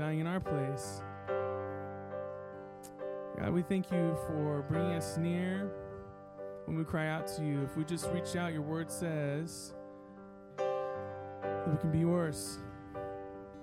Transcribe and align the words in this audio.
dying 0.00 0.20
in 0.20 0.26
our 0.26 0.40
place. 0.40 1.02
God, 3.38 3.52
we 3.52 3.60
thank 3.60 3.92
you 3.92 4.16
for 4.26 4.64
bringing 4.66 4.94
us 4.94 5.18
near 5.18 5.70
when 6.64 6.78
we 6.78 6.84
cry 6.84 7.08
out 7.08 7.26
to 7.36 7.44
you. 7.44 7.62
If 7.64 7.76
we 7.76 7.84
just 7.84 8.08
reach 8.14 8.34
out, 8.34 8.54
your 8.54 8.62
word 8.62 8.90
says 8.90 9.74
that 10.56 11.68
we 11.70 11.76
can 11.76 11.92
be 11.92 11.98
yours. 11.98 12.60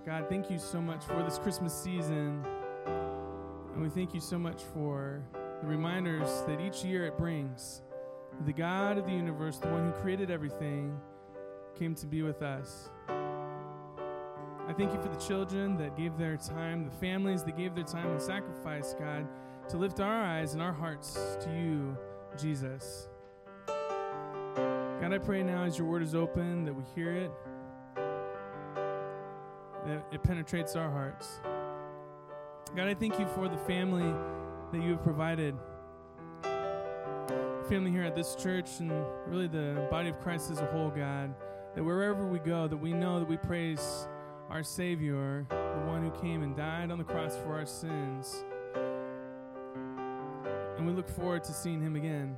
God, 0.06 0.28
thank 0.30 0.52
you 0.52 0.60
so 0.60 0.80
much 0.80 1.06
for 1.06 1.24
this 1.24 1.40
Christmas 1.40 1.74
season. 1.74 2.46
And 2.86 3.82
we 3.82 3.90
thank 3.90 4.14
you 4.14 4.22
so 4.22 4.38
much 4.38 4.62
for 4.76 5.24
the 5.64 5.68
reminders 5.68 6.44
that 6.44 6.62
each 6.62 6.84
year 6.84 7.08
it 7.08 7.18
brings. 7.18 7.82
The 8.46 8.54
God 8.54 9.00
of 9.00 9.08
the 9.08 9.12
universe, 9.12 9.58
the 9.58 9.70
one 9.70 9.92
who 9.92 9.92
created 10.04 10.30
everything, 10.30 11.00
came 11.74 11.96
to 11.96 12.06
be 12.06 12.22
with 12.22 12.44
us. 12.44 12.92
I 14.68 14.74
thank 14.74 14.94
you 14.94 15.02
for 15.02 15.08
the 15.08 15.16
children 15.16 15.78
that 15.78 15.96
gave 15.96 16.18
their 16.18 16.36
time, 16.36 16.84
the 16.84 16.92
families 16.98 17.42
that 17.44 17.56
gave 17.56 17.74
their 17.74 17.86
time 17.86 18.12
and 18.12 18.22
sacrifice, 18.22 18.94
God, 19.00 19.26
to 19.70 19.78
lift 19.78 20.02
our 20.02 20.24
eyes 20.24 20.54
and 20.54 20.62
our 20.62 20.74
hearts 20.74 21.38
to 21.42 21.50
you, 21.50 21.98
Jesus. 22.38 23.08
God, 23.66 25.14
I 25.14 25.20
pray 25.20 25.42
now 25.42 25.64
as 25.64 25.78
your 25.78 25.88
word 25.88 26.04
is 26.04 26.14
open 26.14 26.66
that 26.66 26.74
we 26.74 26.84
hear 26.96 27.14
it, 27.14 27.32
that 29.86 30.06
it 30.12 30.22
penetrates 30.22 30.76
our 30.76 30.92
hearts. 30.92 31.40
God, 32.76 32.90
I 32.90 32.94
thank 32.94 33.18
you 33.20 33.28
for 33.28 33.48
the 33.48 33.58
family 33.60 34.14
that 34.74 34.84
you 34.84 34.92
have 34.92 35.04
provided. 35.04 35.56
Family 37.70 37.92
here 37.92 38.04
at 38.04 38.16
this 38.16 38.36
church 38.36 38.80
and 38.80 38.92
really 39.28 39.48
the 39.48 39.88
body 39.90 40.10
of 40.10 40.20
Christ 40.20 40.52
as 40.52 40.60
a 40.60 40.66
whole, 40.66 40.90
God, 40.90 41.34
that 41.74 41.84
wherever 41.86 42.28
we 42.28 42.40
go, 42.40 42.68
that 42.68 42.76
we 42.76 42.92
know 42.92 43.20
that 43.20 43.30
we 43.30 43.38
praise 43.38 44.10
our 44.50 44.64
Savior, 44.64 45.46
the 45.50 45.86
one 45.88 46.02
who 46.02 46.12
came 46.22 46.42
and 46.42 46.56
died 46.56 46.90
on 46.92 46.98
the 46.98 47.04
cross 47.04 47.36
for 47.38 47.56
our 47.56 47.66
sins. 47.66 48.44
And 50.78 50.86
we 50.86 50.94
look 50.94 51.10
forward 51.10 51.44
to 51.46 51.54
seeing 51.54 51.82
him 51.82 51.96
again, 51.96 52.38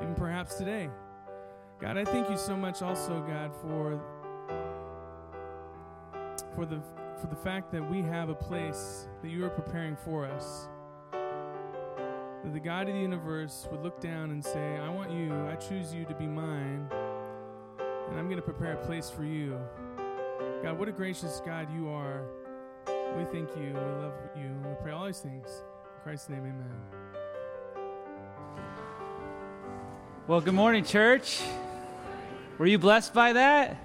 even 0.00 0.14
perhaps 0.16 0.54
today. 0.54 0.88
God, 1.80 1.98
I 1.98 2.04
thank 2.04 2.30
you 2.30 2.36
so 2.36 2.56
much 2.56 2.82
also, 2.82 3.20
God, 3.20 3.54
for 3.54 4.00
for 6.54 6.64
the 6.66 6.80
for 7.20 7.26
the 7.26 7.36
fact 7.36 7.70
that 7.72 7.88
we 7.90 8.00
have 8.02 8.28
a 8.28 8.34
place 8.34 9.06
that 9.22 9.30
you 9.30 9.44
are 9.44 9.50
preparing 9.50 9.96
for 9.96 10.24
us. 10.24 10.68
That 11.12 12.52
the 12.52 12.60
God 12.60 12.88
of 12.88 12.94
the 12.94 13.00
universe 13.00 13.66
would 13.70 13.82
look 13.82 14.00
down 14.00 14.30
and 14.30 14.44
say, 14.44 14.76
I 14.76 14.88
want 14.88 15.10
you, 15.10 15.34
I 15.48 15.56
choose 15.56 15.92
you 15.92 16.04
to 16.04 16.14
be 16.14 16.26
mine, 16.26 16.88
and 18.08 18.18
I'm 18.18 18.26
going 18.26 18.36
to 18.36 18.42
prepare 18.42 18.74
a 18.74 18.86
place 18.86 19.10
for 19.10 19.24
you. 19.24 19.58
God, 20.62 20.76
what 20.76 20.88
a 20.88 20.92
gracious 20.92 21.40
God 21.46 21.68
you 21.72 21.88
are. 21.88 22.24
We 23.16 23.24
thank 23.26 23.48
you, 23.56 23.66
we 23.66 23.74
love 23.74 24.12
you, 24.36 24.50
we 24.64 24.74
pray 24.82 24.90
all 24.90 25.06
these 25.06 25.20
things. 25.20 25.46
In 25.46 26.02
Christ's 26.02 26.30
name, 26.30 26.40
amen. 26.40 26.74
Well, 30.26 30.40
good 30.40 30.54
morning, 30.54 30.82
church. 30.82 31.42
Were 32.58 32.66
you 32.66 32.76
blessed 32.76 33.14
by 33.14 33.34
that? 33.34 33.76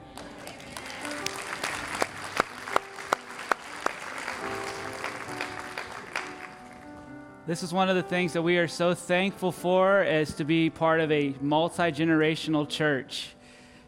This 7.46 7.62
is 7.62 7.72
one 7.72 7.90
of 7.90 7.96
the 7.96 8.02
things 8.02 8.34
that 8.34 8.42
we 8.42 8.58
are 8.58 8.68
so 8.68 8.96
thankful 8.96 9.52
for 9.52 10.02
is 10.02 10.34
to 10.36 10.44
be 10.44 10.72
part 10.72 11.02
of 11.02 11.12
a 11.12 11.36
multi-generational 11.40 12.68
church. 12.68 13.36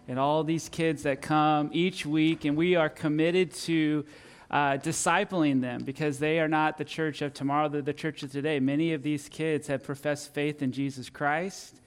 And 0.08 0.20
all 0.20 0.44
these 0.44 0.70
kids 0.70 1.04
that 1.04 1.22
come 1.22 1.70
each 1.74 2.06
week, 2.06 2.46
and 2.46 2.56
we 2.56 2.76
are 2.76 2.90
committed 2.90 3.52
to 3.54 4.06
uh, 4.52 4.78
discipling 4.78 5.62
them 5.62 5.84
because 5.84 6.20
they 6.20 6.40
are 6.40 6.48
not 6.48 6.78
the 6.78 6.86
church 6.86 7.24
of 7.24 7.34
tomorrow, 7.34 7.68
they're 7.68 7.82
the 7.82 7.94
church 7.94 8.22
of 8.22 8.32
today. 8.32 8.60
Many 8.60 8.94
of 8.94 9.02
these 9.02 9.28
kids 9.28 9.68
have 9.68 9.84
professed 9.84 10.34
faith 10.34 10.62
in 10.62 10.72
Jesus 10.72 11.10
Christ 11.10 11.82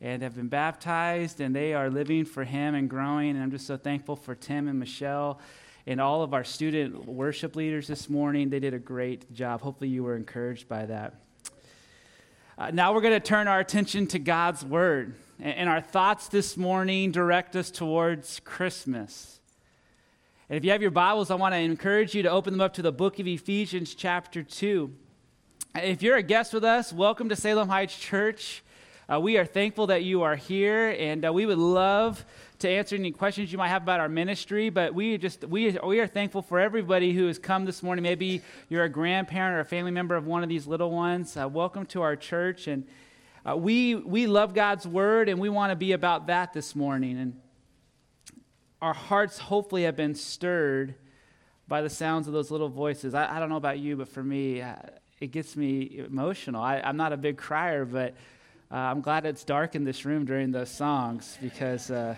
and 0.00 0.22
have 0.22 0.36
been 0.36 0.48
baptized, 0.48 1.40
and 1.40 1.56
they 1.56 1.74
are 1.74 1.90
living 1.90 2.24
for 2.24 2.44
Him 2.44 2.74
and 2.74 2.88
growing. 2.88 3.30
And 3.30 3.42
I'm 3.42 3.50
just 3.50 3.66
so 3.66 3.76
thankful 3.76 4.14
for 4.14 4.34
Tim 4.34 4.68
and 4.68 4.78
Michelle 4.78 5.40
and 5.88 6.00
all 6.00 6.22
of 6.22 6.34
our 6.34 6.44
student 6.44 7.06
worship 7.06 7.56
leaders 7.56 7.88
this 7.88 8.08
morning. 8.08 8.50
They 8.50 8.60
did 8.60 8.74
a 8.74 8.78
great 8.78 9.32
job. 9.32 9.62
Hopefully, 9.62 9.90
you 9.90 10.04
were 10.04 10.16
encouraged 10.16 10.68
by 10.68 10.86
that. 10.86 11.14
Uh, 12.58 12.70
now, 12.70 12.94
we're 12.94 13.00
going 13.00 13.14
to 13.14 13.20
turn 13.20 13.48
our 13.48 13.60
attention 13.60 14.06
to 14.08 14.18
God's 14.18 14.64
Word. 14.64 15.14
And 15.38 15.68
our 15.68 15.82
thoughts 15.82 16.28
this 16.28 16.56
morning 16.56 17.12
direct 17.12 17.56
us 17.56 17.70
towards 17.70 18.40
Christmas. 18.40 19.38
And 20.48 20.56
if 20.56 20.64
you 20.64 20.70
have 20.70 20.80
your 20.80 20.90
Bibles, 20.90 21.30
I 21.30 21.34
want 21.34 21.52
to 21.52 21.58
encourage 21.58 22.14
you 22.14 22.22
to 22.22 22.30
open 22.30 22.54
them 22.54 22.62
up 22.62 22.72
to 22.74 22.82
the 22.82 22.90
book 22.90 23.18
of 23.18 23.26
Ephesians, 23.26 23.94
chapter 23.94 24.42
2. 24.42 24.90
If 25.74 26.02
you're 26.02 26.16
a 26.16 26.22
guest 26.22 26.54
with 26.54 26.64
us, 26.64 26.90
welcome 26.90 27.28
to 27.28 27.36
Salem 27.36 27.68
Heights 27.68 27.98
Church. 27.98 28.62
Uh, 29.12 29.20
we 29.20 29.36
are 29.36 29.44
thankful 29.44 29.88
that 29.88 30.04
you 30.04 30.22
are 30.22 30.36
here, 30.36 30.96
and 30.98 31.26
uh, 31.26 31.30
we 31.30 31.44
would 31.44 31.58
love 31.58 32.24
to 32.60 32.70
answer 32.70 32.96
any 32.96 33.10
questions 33.10 33.52
you 33.52 33.58
might 33.58 33.68
have 33.68 33.82
about 33.82 34.00
our 34.00 34.08
ministry. 34.08 34.70
But 34.70 34.94
we 34.94 35.18
just 35.18 35.44
we 35.44 35.78
we 35.84 36.00
are 36.00 36.06
thankful 36.06 36.40
for 36.40 36.58
everybody 36.58 37.12
who 37.12 37.26
has 37.26 37.38
come 37.38 37.66
this 37.66 37.82
morning. 37.82 38.02
Maybe 38.02 38.40
you're 38.70 38.84
a 38.84 38.88
grandparent 38.88 39.54
or 39.54 39.60
a 39.60 39.66
family 39.66 39.90
member 39.90 40.16
of 40.16 40.26
one 40.26 40.42
of 40.42 40.48
these 40.48 40.66
little 40.66 40.90
ones. 40.90 41.36
Uh, 41.36 41.46
welcome 41.46 41.84
to 41.86 42.00
our 42.00 42.16
church, 42.16 42.68
and 42.68 42.86
uh, 43.48 43.56
we 43.56 43.94
we 43.94 44.26
love 44.26 44.54
God's 44.54 44.86
word, 44.86 45.28
and 45.28 45.38
we 45.38 45.48
want 45.48 45.70
to 45.70 45.76
be 45.76 45.92
about 45.92 46.26
that 46.26 46.52
this 46.52 46.74
morning. 46.74 47.16
And 47.16 47.40
our 48.82 48.94
hearts 48.94 49.38
hopefully 49.38 49.84
have 49.84 49.96
been 49.96 50.14
stirred 50.16 50.96
by 51.68 51.82
the 51.82 51.90
sounds 51.90 52.26
of 52.26 52.32
those 52.32 52.50
little 52.50 52.68
voices. 52.68 53.14
I, 53.14 53.36
I 53.36 53.38
don't 53.38 53.48
know 53.48 53.56
about 53.56 53.78
you, 53.78 53.96
but 53.96 54.08
for 54.08 54.22
me, 54.22 54.62
uh, 54.62 54.74
it 55.20 55.30
gets 55.30 55.56
me 55.56 56.02
emotional. 56.06 56.60
I, 56.60 56.80
I'm 56.80 56.96
not 56.96 57.12
a 57.12 57.16
big 57.16 57.36
crier, 57.36 57.84
but 57.84 58.14
uh, 58.70 58.76
I'm 58.76 59.00
glad 59.00 59.24
it's 59.26 59.44
dark 59.44 59.76
in 59.76 59.84
this 59.84 60.04
room 60.04 60.24
during 60.24 60.50
those 60.50 60.70
songs 60.70 61.38
because 61.40 61.90
uh, 61.90 62.16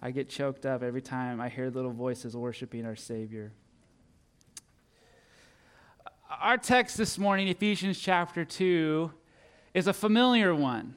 I 0.00 0.12
get 0.12 0.28
choked 0.28 0.64
up 0.64 0.84
every 0.84 1.02
time 1.02 1.40
I 1.40 1.48
hear 1.48 1.70
little 1.70 1.92
voices 1.92 2.36
worshiping 2.36 2.86
our 2.86 2.96
Savior. 2.96 3.52
Our 6.40 6.56
text 6.56 6.96
this 6.96 7.18
morning, 7.18 7.48
Ephesians 7.48 7.98
chapter 7.98 8.44
2, 8.44 9.10
is 9.74 9.86
a 9.86 9.92
familiar 9.92 10.54
one, 10.54 10.94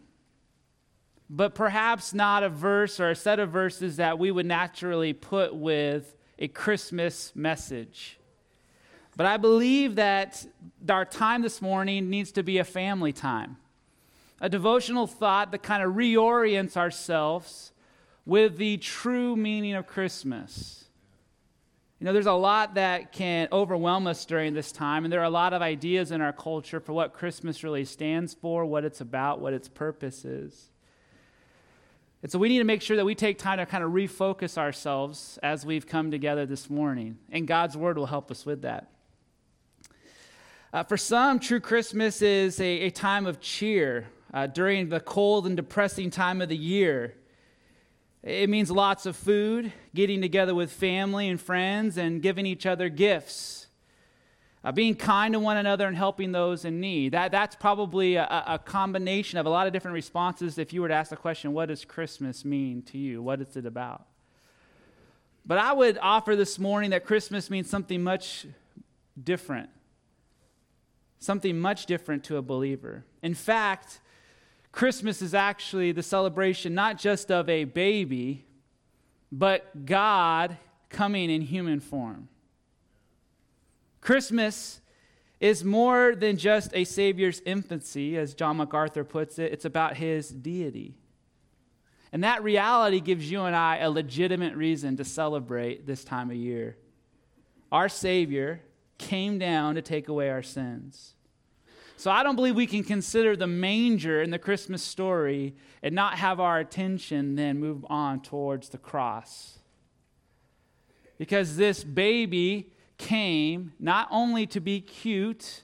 but 1.30 1.56
perhaps 1.56 2.14
not 2.14 2.44
a 2.44 2.50
verse 2.50 3.00
or 3.00 3.10
a 3.10 3.16
set 3.16 3.40
of 3.40 3.50
verses 3.50 3.98
that 3.98 4.20
we 4.20 4.32
would 4.32 4.46
naturally 4.46 5.14
put 5.14 5.56
with 5.56 6.16
a 6.40 6.48
Christmas 6.48 7.32
message. 7.36 8.20
But 9.16 9.28
I 9.28 9.38
believe 9.38 9.96
that 9.96 10.46
our 10.90 11.06
time 11.06 11.44
this 11.44 11.62
morning 11.62 12.10
needs 12.10 12.32
to 12.34 12.44
be 12.44 12.58
a 12.58 12.64
family 12.64 13.14
time 13.14 13.58
a 14.44 14.50
devotional 14.50 15.08
thought 15.08 15.52
that 15.52 15.64
kind 15.64 15.82
of 15.82 15.94
reorients 15.94 16.76
ourselves 16.76 17.72
with 18.26 18.58
the 18.58 18.76
true 18.76 19.38
meaning 19.38 19.74
of 19.74 19.88
Christmas. 19.88 20.83
You 22.04 22.08
know, 22.08 22.14
there's 22.14 22.26
a 22.26 22.34
lot 22.34 22.74
that 22.74 23.14
can 23.14 23.48
overwhelm 23.54 24.08
us 24.08 24.26
during 24.26 24.54
this 24.54 24.74
time, 24.74 25.06
and 25.06 25.14
there 25.14 25.22
are 25.22 25.24
a 25.24 25.30
lot 25.30 25.54
of 25.54 25.62
ideas 25.62 26.12
in 26.12 26.20
our 26.20 26.34
culture 26.34 26.82
for 26.82 26.92
what 26.92 27.14
Christmas 27.14 27.64
really 27.64 27.86
stands 27.86 28.34
for, 28.34 28.66
what 28.66 28.84
it's 28.84 29.00
about, 29.00 29.40
what 29.40 29.54
its 29.54 29.70
purpose 29.70 30.26
is. 30.26 30.70
And 32.22 32.30
so 32.30 32.38
we 32.38 32.50
need 32.50 32.58
to 32.58 32.66
make 32.66 32.82
sure 32.82 32.98
that 32.98 33.06
we 33.06 33.16
take 33.16 33.38
time 33.38 33.58
to 33.60 33.66
kind 33.66 33.86
of 33.86 33.92
refocus 33.92 34.58
ourselves 34.58 35.40
as 35.42 35.66
we've 35.66 35.88
come 35.88 36.12
together 36.12 36.46
this 36.46 36.70
morning, 36.70 37.20
and 37.32 37.48
God's 37.48 37.78
Word 37.78 37.98
will 37.98 38.08
help 38.08 38.30
us 38.32 38.46
with 38.46 38.64
that. 38.64 38.90
Uh, 40.74 40.84
for 40.84 40.98
some, 40.98 41.40
true 41.40 41.62
Christmas 41.62 42.22
is 42.22 42.60
a, 42.60 42.82
a 42.82 42.90
time 42.90 43.26
of 43.26 43.40
cheer, 43.40 44.08
uh, 44.34 44.46
during 44.46 44.90
the 44.90 45.00
cold 45.00 45.48
and 45.48 45.56
depressing 45.56 46.10
time 46.10 46.42
of 46.42 46.50
the 46.50 46.58
year. 46.58 47.16
It 48.24 48.50
means 48.50 48.72
lots 48.72 49.06
of 49.06 49.18
food, 49.18 49.74
getting 49.94 50.22
together 50.22 50.56
with 50.56 50.72
family 50.72 51.28
and 51.28 51.40
friends, 51.40 51.98
and 51.98 52.22
giving 52.22 52.46
each 52.46 52.66
other 52.66 52.88
gifts. 52.88 53.68
Uh, 54.64 54.72
being 54.72 54.96
kind 54.96 55.34
to 55.34 55.40
one 55.42 55.58
another 55.58 55.86
and 55.86 55.98
helping 55.98 56.32
those 56.32 56.64
in 56.64 56.80
need. 56.80 57.12
That, 57.12 57.32
that's 57.34 57.54
probably 57.54 58.16
a, 58.16 58.44
a, 58.48 58.58
combination 58.58 59.38
of 59.38 59.46
a 59.46 59.50
lot 59.50 59.68
of 59.68 59.74
different 59.74 59.94
responses 59.94 60.58
if 60.58 60.72
you 60.72 60.82
were 60.82 60.88
to 60.88 60.94
ask 60.94 61.10
the 61.10 61.18
question, 61.18 61.52
What 61.52 61.66
does 61.66 61.84
Christmas 61.84 62.46
mean 62.46 62.82
to 62.84 62.98
you? 62.98 63.22
What 63.22 63.42
is 63.42 63.58
it 63.58 63.66
about? 63.66 64.06
But 65.46 65.58
I 65.58 65.74
would 65.74 65.98
offer 66.02 66.38
this 66.38 66.58
morning 66.58 66.92
that 66.92 67.06
Christmas 67.06 67.50
means 67.50 67.70
something 67.70 68.02
much 68.02 68.46
different. 69.22 69.70
Something 71.20 71.60
much 71.60 71.86
different 71.86 72.24
to 72.26 72.38
a 72.38 72.42
believer. 72.42 73.04
In 73.22 73.34
fact, 73.34 74.00
Christmas 74.74 75.22
is 75.22 75.34
actually 75.34 75.94
the 75.94 76.04
celebration 76.04 76.74
not 76.74 76.98
just 76.98 77.32
of 77.32 77.48
a 77.48 77.64
baby, 77.64 78.46
but 79.32 79.86
God 79.86 80.58
coming 80.90 81.30
in 81.30 81.42
human 81.42 81.80
form. 81.80 82.28
Christmas 84.02 84.82
is 85.40 85.64
more 85.64 86.16
than 86.16 86.38
just 86.38 86.72
a 86.74 86.84
Savior's 86.84 87.40
infancy, 87.46 88.18
as 88.18 88.34
John 88.34 88.58
MacArthur 88.58 89.04
puts 89.04 89.40
it, 89.40 89.54
it's 89.54 89.64
about 89.64 89.96
his 89.96 90.30
deity. 90.30 90.96
And 92.12 92.24
that 92.24 92.44
reality 92.44 93.00
gives 93.00 93.30
you 93.30 93.44
and 93.44 93.56
I 93.56 93.78
a 93.78 93.90
legitimate 93.90 94.56
reason 94.56 94.98
to 94.98 95.06
celebrate 95.06 95.86
this 95.86 96.04
time 96.04 96.30
of 96.30 96.36
year. 96.36 96.78
our 97.72 97.90
Savior, 97.90 98.62
came 98.98 99.38
down 99.38 99.76
to 99.76 99.82
take 99.82 100.08
away 100.08 100.30
our 100.30 100.44
sins. 100.44 101.16
So 102.04 102.12
I 102.12 102.22
don't 102.22 102.36
believe 102.36 102.58
we 102.58 102.68
can 102.68 102.84
consider 102.84 103.38
the 103.38 103.48
manger 103.48 104.22
in 104.22 104.30
the 104.30 104.38
Christmas 104.38 104.84
story 104.84 105.56
and 105.82 105.96
not 105.96 106.16
have 106.16 106.42
our 106.42 106.60
attention 106.60 107.36
then 107.36 107.62
move 107.62 107.86
on 107.90 108.20
towards 108.20 108.68
the 108.68 108.78
cross. 108.78 109.60
Because 111.18 111.56
this 111.56 111.82
baby 111.82 112.74
came 112.98 113.72
not 113.80 114.10
only 114.12 114.46
to 114.48 114.60
be 114.60 114.82
cute, 114.82 115.62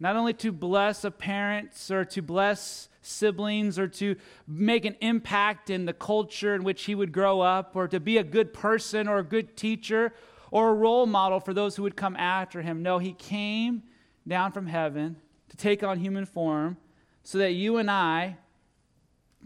not 0.00 0.16
only 0.16 0.32
to 0.32 0.52
bless 0.52 1.04
a 1.04 1.10
parents 1.10 1.90
or 1.90 2.06
to 2.06 2.22
bless 2.22 2.88
siblings 3.02 3.78
or 3.78 3.86
to 3.88 4.16
make 4.48 4.86
an 4.86 4.96
impact 5.02 5.68
in 5.68 5.84
the 5.84 5.92
culture 5.92 6.54
in 6.54 6.64
which 6.64 6.84
he 6.84 6.94
would 6.94 7.12
grow 7.12 7.42
up 7.42 7.76
or 7.76 7.88
to 7.88 8.00
be 8.00 8.16
a 8.16 8.24
good 8.24 8.54
person 8.54 9.06
or 9.06 9.18
a 9.18 9.22
good 9.22 9.54
teacher 9.54 10.14
or 10.50 10.70
a 10.70 10.74
role 10.74 11.04
model 11.04 11.40
for 11.40 11.52
those 11.52 11.76
who 11.76 11.82
would 11.82 11.94
come 11.94 12.16
after 12.16 12.62
him. 12.62 12.82
No, 12.82 12.96
he 12.96 13.12
came 13.12 13.82
down 14.26 14.50
from 14.50 14.66
heaven 14.66 15.16
to 15.54 15.62
take 15.62 15.84
on 15.84 15.98
human 16.00 16.26
form 16.26 16.76
so 17.22 17.38
that 17.38 17.52
you 17.52 17.76
and 17.76 17.88
I 17.90 18.36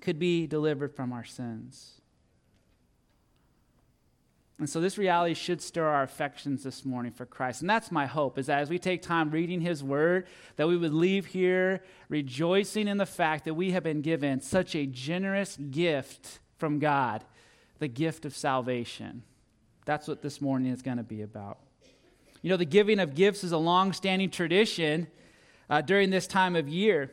could 0.01 0.19
be 0.19 0.47
delivered 0.47 0.95
from 0.95 1.13
our 1.13 1.25
sins. 1.25 2.01
And 4.59 4.69
so 4.69 4.81
this 4.81 4.99
reality 4.99 5.35
should 5.35 5.61
stir 5.63 5.87
our 5.87 6.03
affections 6.03 6.65
this 6.65 6.85
morning 6.85 7.13
for 7.13 7.27
Christ. 7.27 7.61
And 7.61 7.71
that's 7.71 7.93
my 7.93 8.07
hope 8.07 8.39
is 8.39 8.47
that 8.47 8.59
as 8.59 8.71
we 8.71 8.79
take 8.79 9.03
time 9.03 9.31
reading 9.31 9.61
his 9.61 9.85
word, 9.85 10.27
that 10.57 10.67
we 10.67 10.77
would 10.77 10.95
leave 10.95 11.27
here 11.27 11.85
rejoicing 12.09 12.89
in 12.89 12.97
the 12.97 13.07
fact 13.07 13.45
that 13.45 13.55
we 13.55 13.71
have 13.73 13.85
been 13.85 14.01
given 14.01 14.41
such 14.41 14.75
a 14.75 14.87
generous 14.87 15.57
gift 15.57 16.41
from 16.57 16.81
God, 16.81 17.23
the 17.79 17.87
gift 17.87 18.25
of 18.25 18.35
salvation. 18.35 19.23
That's 19.85 20.09
what 20.09 20.23
this 20.23 20.41
morning 20.41 20.73
is 20.73 20.83
going 20.83 20.97
to 20.97 21.05
be 21.05 21.23
about. 21.23 21.59
You 22.43 22.51
know, 22.51 22.57
the 22.57 22.65
giving 22.65 22.99
of 22.99 23.15
gifts 23.15 23.45
is 23.45 23.53
a 23.53 23.59
long-standing 23.59 24.31
tradition 24.31 25.07
uh, 25.71 25.81
during 25.81 26.11
this 26.11 26.27
time 26.27 26.57
of 26.57 26.69
year. 26.69 27.11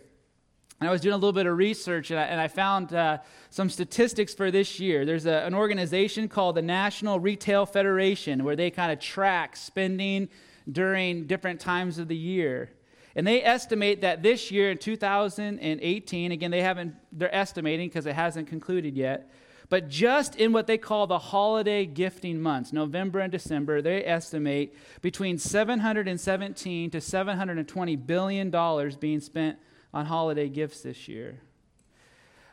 And 0.80 0.90
I 0.90 0.92
was 0.92 1.02
doing 1.02 1.13
a 1.13 1.18
little 1.18 1.34
bit 1.34 1.46
of 1.46 1.57
research 1.57 2.12
and 2.12 2.19
I, 2.19 2.24
and 2.24 2.40
I 2.40 2.48
found 2.50 2.94
uh, 2.94 3.19
some 3.50 3.69
statistics 3.69 4.34
for 4.34 4.52
this 4.52 4.80
year. 4.80 5.06
There's 5.06 5.25
a, 5.25 5.46
an 5.46 5.54
organization 5.54 6.28
called 6.28 6.56
the 6.56 6.62
National 6.62 7.19
Retail 7.19 7.66
Federation 7.66 8.44
where 8.44 8.56
they 8.56 8.69
kind 8.69 8.92
of 8.92 9.00
track 9.00 9.56
spending 9.56 10.28
during 10.69 11.28
different 11.28 11.62
times 11.62 11.98
of 11.98 12.07
the 12.07 12.16
year. 12.16 12.72
And 13.16 13.25
they 13.25 13.42
estimate 13.42 14.02
that 14.02 14.22
this 14.22 14.52
year 14.52 14.72
in 14.72 14.78
2018, 14.78 16.31
again, 16.34 16.51
they 16.51 16.62
haven't, 16.62 16.96
they're 17.13 17.34
estimating 17.34 17.88
because 17.88 18.06
it 18.06 18.16
hasn't 18.16 18.50
concluded 18.50 18.98
yet, 18.98 19.31
but 19.70 19.90
just 19.90 20.36
in 20.36 20.54
what 20.54 20.68
they 20.68 20.78
call 20.78 21.08
the 21.08 21.18
holiday 21.18 21.86
gifting 21.86 22.42
months, 22.42 22.72
November 22.72 23.20
and 23.20 23.32
December, 23.32 23.82
they 23.82 24.06
estimate 24.06 24.76
between 25.02 25.38
717 25.38 26.92
to 26.92 27.02
720 27.02 27.96
billion 27.96 28.50
dollars 28.50 28.96
being 28.96 29.20
spent 29.20 29.58
on 29.94 30.06
holiday 30.06 30.50
gifts 30.50 30.82
this 30.82 31.08
year. 31.08 31.40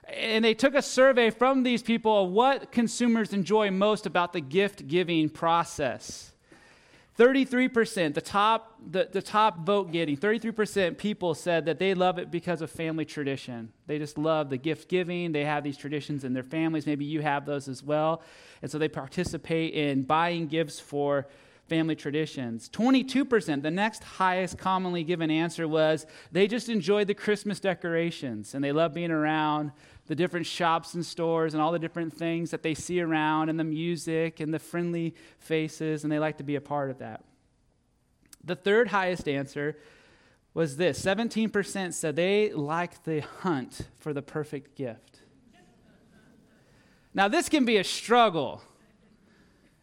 And 0.08 0.44
they 0.44 0.54
took 0.54 0.74
a 0.74 0.82
survey 0.82 1.30
from 1.30 1.62
these 1.62 1.82
people 1.82 2.24
of 2.24 2.30
what 2.30 2.72
consumers 2.72 3.32
enjoy 3.32 3.70
most 3.70 4.06
about 4.06 4.32
the 4.32 4.40
gift 4.40 4.88
giving 4.88 5.28
process. 5.28 6.31
33%, 7.18 8.14
the 8.14 8.20
top, 8.22 8.78
the, 8.90 9.08
the 9.10 9.20
top 9.20 9.66
vote 9.66 9.92
getting, 9.92 10.16
33% 10.16 10.96
people 10.96 11.34
said 11.34 11.66
that 11.66 11.78
they 11.78 11.92
love 11.92 12.18
it 12.18 12.30
because 12.30 12.62
of 12.62 12.70
family 12.70 13.04
tradition. 13.04 13.70
They 13.86 13.98
just 13.98 14.16
love 14.16 14.48
the 14.48 14.56
gift 14.56 14.88
giving. 14.88 15.32
They 15.32 15.44
have 15.44 15.62
these 15.62 15.76
traditions 15.76 16.24
in 16.24 16.32
their 16.32 16.42
families. 16.42 16.86
Maybe 16.86 17.04
you 17.04 17.20
have 17.20 17.44
those 17.44 17.68
as 17.68 17.82
well. 17.82 18.22
And 18.62 18.70
so 18.70 18.78
they 18.78 18.88
participate 18.88 19.74
in 19.74 20.04
buying 20.04 20.46
gifts 20.46 20.80
for 20.80 21.26
family 21.68 21.96
traditions. 21.96 22.68
22%, 22.70 23.62
the 23.62 23.70
next 23.70 24.02
highest 24.02 24.58
commonly 24.58 25.04
given 25.04 25.30
answer 25.30 25.68
was 25.68 26.06
they 26.30 26.46
just 26.46 26.68
enjoy 26.68 27.04
the 27.04 27.14
Christmas 27.14 27.60
decorations 27.60 28.54
and 28.54 28.64
they 28.64 28.72
love 28.72 28.94
being 28.94 29.10
around 29.10 29.72
the 30.06 30.14
different 30.14 30.46
shops 30.46 30.94
and 30.94 31.04
stores 31.04 31.54
and 31.54 31.62
all 31.62 31.72
the 31.72 31.78
different 31.78 32.12
things 32.12 32.50
that 32.50 32.62
they 32.62 32.74
see 32.74 33.00
around 33.00 33.48
and 33.48 33.58
the 33.58 33.64
music 33.64 34.40
and 34.40 34.52
the 34.52 34.58
friendly 34.58 35.14
faces, 35.38 36.02
and 36.02 36.12
they 36.12 36.18
like 36.18 36.38
to 36.38 36.44
be 36.44 36.56
a 36.56 36.60
part 36.60 36.90
of 36.90 36.98
that. 36.98 37.24
The 38.44 38.56
third 38.56 38.88
highest 38.88 39.28
answer 39.28 39.76
was 40.54 40.76
this 40.76 41.00
17% 41.02 41.94
said 41.94 42.16
they 42.16 42.52
like 42.52 43.04
the 43.04 43.20
hunt 43.20 43.88
for 43.98 44.12
the 44.12 44.22
perfect 44.22 44.76
gift. 44.76 45.20
Now, 47.14 47.28
this 47.28 47.48
can 47.48 47.64
be 47.64 47.76
a 47.76 47.84
struggle 47.84 48.62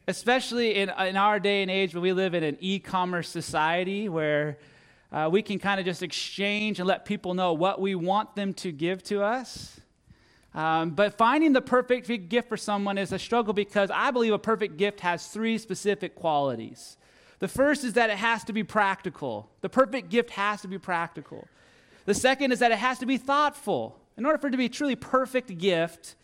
especially 0.10 0.74
in, 0.74 0.90
in 0.90 1.16
our 1.16 1.40
day 1.40 1.62
and 1.62 1.70
age 1.70 1.94
when 1.94 2.02
we 2.02 2.12
live 2.14 2.34
in 2.34 2.44
an 2.44 2.58
e 2.60 2.80
commerce 2.80 3.30
society 3.30 4.10
where 4.10 4.58
uh, 5.12 5.30
we 5.32 5.44
can 5.44 5.60
kind 5.60 5.80
of 5.80 5.86
just 5.86 6.02
exchange 6.02 6.80
and 6.80 6.88
let 6.88 7.06
people 7.06 7.36
know 7.36 7.54
what 7.54 7.80
we 7.80 7.94
want 7.94 8.36
them 8.36 8.52
to 8.52 8.72
give 8.72 9.04
to 9.04 9.22
us. 9.22 9.80
Um, 10.60 10.90
but 10.90 11.18
finding 11.18 11.54
the 11.54 11.62
perfect 11.62 12.28
gift 12.28 12.50
for 12.50 12.58
someone 12.58 12.98
is 12.98 13.14
a 13.14 13.20
struggle 13.20 13.54
because 13.54 13.90
I 13.94 14.12
believe 14.12 14.34
a 14.34 14.38
perfect 14.38 14.76
gift 14.76 15.00
has 15.00 15.26
three 15.28 15.58
specific 15.58 16.16
qualities. 16.16 16.98
The 17.40 17.48
first 17.48 17.86
is 17.86 17.94
that 17.94 18.10
it 18.10 18.18
has 18.18 18.44
to 18.44 18.52
be 18.52 18.66
practical. 18.66 19.50
The 19.62 19.70
perfect 19.70 20.10
gift 20.10 20.32
has 20.32 20.62
to 20.64 20.68
be 20.68 20.78
practical. 20.78 21.48
The 22.04 22.14
second 22.14 22.52
is 22.52 22.60
that 22.60 22.74
it 22.74 22.78
has 22.78 23.00
to 23.00 23.06
be 23.06 23.16
thoughtful. 23.16 23.98
In 24.18 24.26
order 24.26 24.38
for 24.38 24.48
it 24.48 24.52
to 24.52 24.58
be 24.58 24.66
a 24.66 24.70
truly 24.70 24.98
perfect 24.98 25.58
gift, 25.58 26.16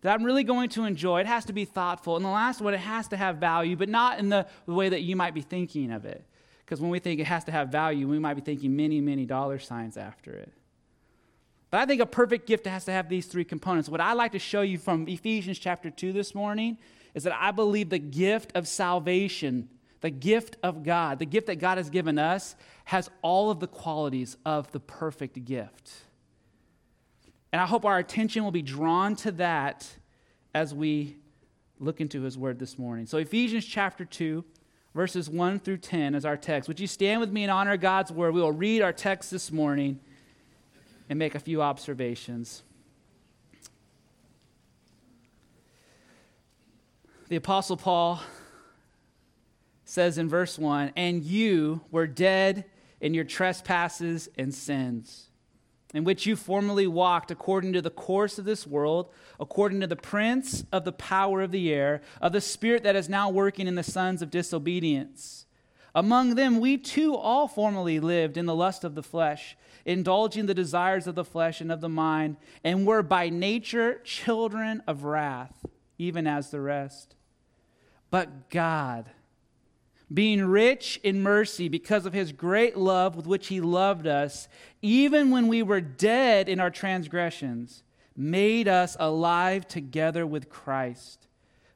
that 0.00 0.12
I'm 0.12 0.24
really 0.24 0.42
going 0.42 0.70
to 0.70 0.82
enjoy. 0.82 1.20
It 1.20 1.26
has 1.28 1.44
to 1.44 1.52
be 1.52 1.64
thoughtful. 1.64 2.16
And 2.16 2.24
the 2.24 2.30
last 2.30 2.60
one, 2.60 2.74
it 2.74 2.80
has 2.80 3.06
to 3.08 3.16
have 3.16 3.36
value, 3.36 3.76
but 3.76 3.88
not 3.88 4.18
in 4.18 4.28
the, 4.28 4.48
the 4.66 4.74
way 4.74 4.88
that 4.88 5.02
you 5.02 5.14
might 5.14 5.34
be 5.34 5.42
thinking 5.42 5.92
of 5.92 6.04
it. 6.04 6.24
Because 6.64 6.80
when 6.80 6.90
we 6.90 6.98
think 6.98 7.20
it 7.20 7.28
has 7.28 7.44
to 7.44 7.52
have 7.52 7.68
value, 7.68 8.08
we 8.08 8.18
might 8.18 8.34
be 8.34 8.40
thinking 8.40 8.74
many, 8.74 9.00
many 9.00 9.24
dollar 9.24 9.60
signs 9.60 9.96
after 9.96 10.32
it. 10.32 10.52
But 11.70 11.80
I 11.80 11.86
think 11.86 12.00
a 12.00 12.06
perfect 12.06 12.46
gift 12.46 12.66
has 12.66 12.84
to 12.86 12.92
have 12.92 13.08
these 13.08 13.26
three 13.26 13.44
components. 13.44 13.88
What 13.88 14.00
I'd 14.00 14.14
like 14.14 14.32
to 14.32 14.38
show 14.38 14.62
you 14.62 14.78
from 14.78 15.06
Ephesians 15.06 15.58
chapter 15.58 15.90
2 15.90 16.12
this 16.12 16.34
morning 16.34 16.78
is 17.14 17.24
that 17.24 17.34
I 17.38 17.50
believe 17.50 17.90
the 17.90 17.98
gift 17.98 18.52
of 18.54 18.66
salvation, 18.66 19.68
the 20.00 20.10
gift 20.10 20.56
of 20.62 20.82
God, 20.82 21.18
the 21.18 21.26
gift 21.26 21.46
that 21.48 21.56
God 21.56 21.76
has 21.76 21.90
given 21.90 22.18
us, 22.18 22.56
has 22.84 23.10
all 23.20 23.50
of 23.50 23.60
the 23.60 23.66
qualities 23.66 24.36
of 24.46 24.70
the 24.72 24.80
perfect 24.80 25.44
gift. 25.44 25.92
And 27.52 27.60
I 27.60 27.66
hope 27.66 27.84
our 27.84 27.98
attention 27.98 28.44
will 28.44 28.50
be 28.50 28.62
drawn 28.62 29.16
to 29.16 29.32
that 29.32 29.88
as 30.54 30.74
we 30.74 31.16
look 31.78 32.00
into 32.00 32.22
his 32.22 32.36
word 32.36 32.58
this 32.58 32.78
morning. 32.78 33.06
So, 33.06 33.18
Ephesians 33.18 33.64
chapter 33.64 34.04
2, 34.04 34.44
verses 34.94 35.28
1 35.30 35.60
through 35.60 35.78
10 35.78 36.14
is 36.14 36.24
our 36.24 36.36
text. 36.36 36.68
Would 36.68 36.80
you 36.80 36.86
stand 36.86 37.20
with 37.20 37.30
me 37.30 37.44
and 37.44 37.52
honor 37.52 37.76
God's 37.76 38.10
word? 38.10 38.34
We 38.34 38.40
will 38.40 38.52
read 38.52 38.82
our 38.82 38.92
text 38.92 39.30
this 39.30 39.52
morning 39.52 40.00
and 41.08 41.18
make 41.18 41.34
a 41.34 41.40
few 41.40 41.62
observations. 41.62 42.62
The 47.28 47.36
Apostle 47.36 47.76
Paul 47.76 48.20
says 49.84 50.18
in 50.18 50.28
verse 50.28 50.58
1 50.58 50.92
And 50.96 51.22
you 51.22 51.82
were 51.90 52.06
dead 52.06 52.64
in 53.00 53.14
your 53.14 53.24
trespasses 53.24 54.28
and 54.36 54.54
sins 54.54 55.28
in 55.94 56.04
which 56.04 56.26
you 56.26 56.36
formerly 56.36 56.86
walked 56.86 57.30
according 57.30 57.72
to 57.72 57.82
the 57.82 57.90
course 57.90 58.38
of 58.38 58.44
this 58.44 58.66
world, 58.66 59.10
according 59.40 59.80
to 59.80 59.86
the 59.86 59.96
prince 59.96 60.64
of 60.70 60.84
the 60.84 60.92
power 60.92 61.40
of 61.40 61.50
the 61.50 61.72
air, 61.72 62.02
of 62.20 62.32
the 62.32 62.40
spirit 62.40 62.82
that 62.82 62.96
is 62.96 63.08
now 63.08 63.30
working 63.30 63.66
in 63.66 63.74
the 63.74 63.82
sons 63.82 64.20
of 64.20 64.30
disobedience. 64.30 65.46
Among 65.94 66.34
them, 66.34 66.60
we 66.60 66.76
too 66.76 67.16
all 67.16 67.48
formerly 67.48 68.00
lived 68.00 68.36
in 68.36 68.46
the 68.46 68.54
lust 68.54 68.84
of 68.84 68.94
the 68.94 69.02
flesh, 69.02 69.56
indulging 69.88 70.44
the 70.44 70.54
desires 70.54 71.06
of 71.06 71.14
the 71.14 71.24
flesh 71.24 71.62
and 71.62 71.72
of 71.72 71.80
the 71.80 71.88
mind, 71.88 72.36
and 72.62 72.86
were 72.86 73.02
by 73.02 73.30
nature 73.30 74.00
children 74.04 74.82
of 74.86 75.02
wrath, 75.02 75.64
even 75.96 76.26
as 76.26 76.50
the 76.50 76.60
rest. 76.60 77.16
But 78.10 78.50
God, 78.50 79.06
being 80.12 80.44
rich 80.44 81.00
in 81.02 81.22
mercy 81.22 81.68
because 81.68 82.04
of 82.04 82.12
his 82.12 82.32
great 82.32 82.76
love 82.76 83.16
with 83.16 83.26
which 83.26 83.46
he 83.48 83.62
loved 83.62 84.06
us, 84.06 84.46
even 84.82 85.30
when 85.30 85.48
we 85.48 85.62
were 85.62 85.80
dead 85.80 86.50
in 86.50 86.60
our 86.60 86.70
transgressions, 86.70 87.82
made 88.14 88.68
us 88.68 88.94
alive 89.00 89.66
together 89.66 90.26
with 90.26 90.50
Christ. 90.50 91.28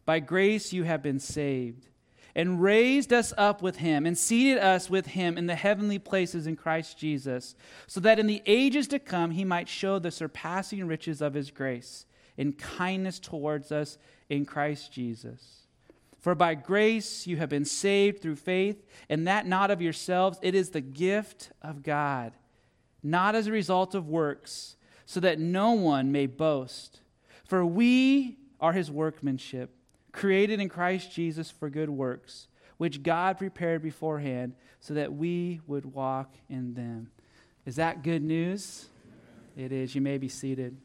By 0.04 0.21
grace 0.21 0.71
you 0.73 0.85
have 0.85 1.02
been 1.02 1.19
saved, 1.19 1.88
and 2.34 2.62
raised 2.62 3.12
us 3.12 3.32
up 3.36 3.62
with 3.62 3.76
him, 3.76 4.06
and 4.06 4.16
seated 4.16 4.58
us 4.58 4.88
with 4.88 5.06
him 5.06 5.36
in 5.36 5.46
the 5.46 5.54
heavenly 5.54 5.98
places 5.98 6.46
in 6.46 6.56
Christ 6.56 6.96
Jesus, 6.96 7.54
so 7.86 8.00
that 8.00 8.18
in 8.18 8.26
the 8.26 8.42
ages 8.46 8.88
to 8.88 8.98
come 8.98 9.32
he 9.32 9.44
might 9.44 9.68
show 9.68 9.98
the 9.98 10.10
surpassing 10.10 10.86
riches 10.86 11.20
of 11.20 11.34
his 11.34 11.50
grace 11.50 12.06
in 12.36 12.52
kindness 12.52 13.18
towards 13.18 13.70
us 13.70 13.98
in 14.28 14.44
Christ 14.44 14.92
Jesus. 14.92 15.66
For 16.20 16.34
by 16.34 16.54
grace 16.54 17.26
you 17.26 17.36
have 17.38 17.48
been 17.48 17.64
saved 17.64 18.22
through 18.22 18.36
faith, 18.36 18.86
and 19.08 19.26
that 19.26 19.46
not 19.46 19.70
of 19.70 19.82
yourselves, 19.82 20.38
it 20.40 20.54
is 20.54 20.70
the 20.70 20.80
gift 20.80 21.50
of 21.60 21.82
God, 21.82 22.32
not 23.02 23.34
as 23.34 23.46
a 23.48 23.52
result 23.52 23.94
of 23.94 24.08
works, 24.08 24.76
so 25.04 25.20
that 25.20 25.40
no 25.40 25.72
one 25.72 26.12
may 26.12 26.26
boast. 26.26 27.00
For 27.44 27.66
we 27.66 28.38
are 28.60 28.72
his 28.72 28.90
workmanship, 28.90 29.74
created 30.12 30.61
in 30.61 30.69
Christ 30.69 31.12
Jesus 31.12 31.50
for 31.50 31.69
good 31.69 31.90
works 31.90 32.47
which 32.83 33.00
God 33.04 33.38
prepared 33.38 33.81
beforehand 33.81 34.54
so 34.81 34.95
that 34.95 35.12
we 35.12 35.61
would 35.69 35.95
walk 35.95 36.35
in 36.49 36.75
them. 36.75 37.12
Is 37.64 37.76
that 37.76 38.02
good 38.02 38.25
news? 38.25 38.87
It 39.57 39.71
is. 39.71 39.95
You 39.95 40.00
may 40.00 40.19
be 40.19 40.28
seated. 40.28 40.76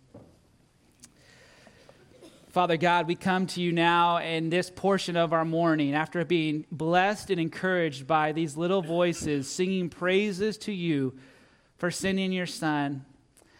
Father 2.50 2.78
God, 2.78 3.08
we 3.08 3.16
come 3.16 3.48
to 3.48 3.62
you 3.62 3.72
now 3.72 4.18
in 4.18 4.52
this 4.52 4.70
portion 4.70 5.18
of 5.18 5.34
our 5.34 5.44
morning 5.44 5.96
after 5.96 6.24
being 6.24 6.66
blessed 6.72 7.32
and 7.32 7.42
encouraged 7.42 8.06
by 8.06 8.32
these 8.32 8.56
little 8.56 8.84
voices 8.84 9.50
singing 9.50 9.90
praises 9.90 10.60
to 10.60 10.72
you 10.72 11.18
for 11.78 11.90
sending 11.90 12.32
your 12.32 12.46
Son. 12.46 13.06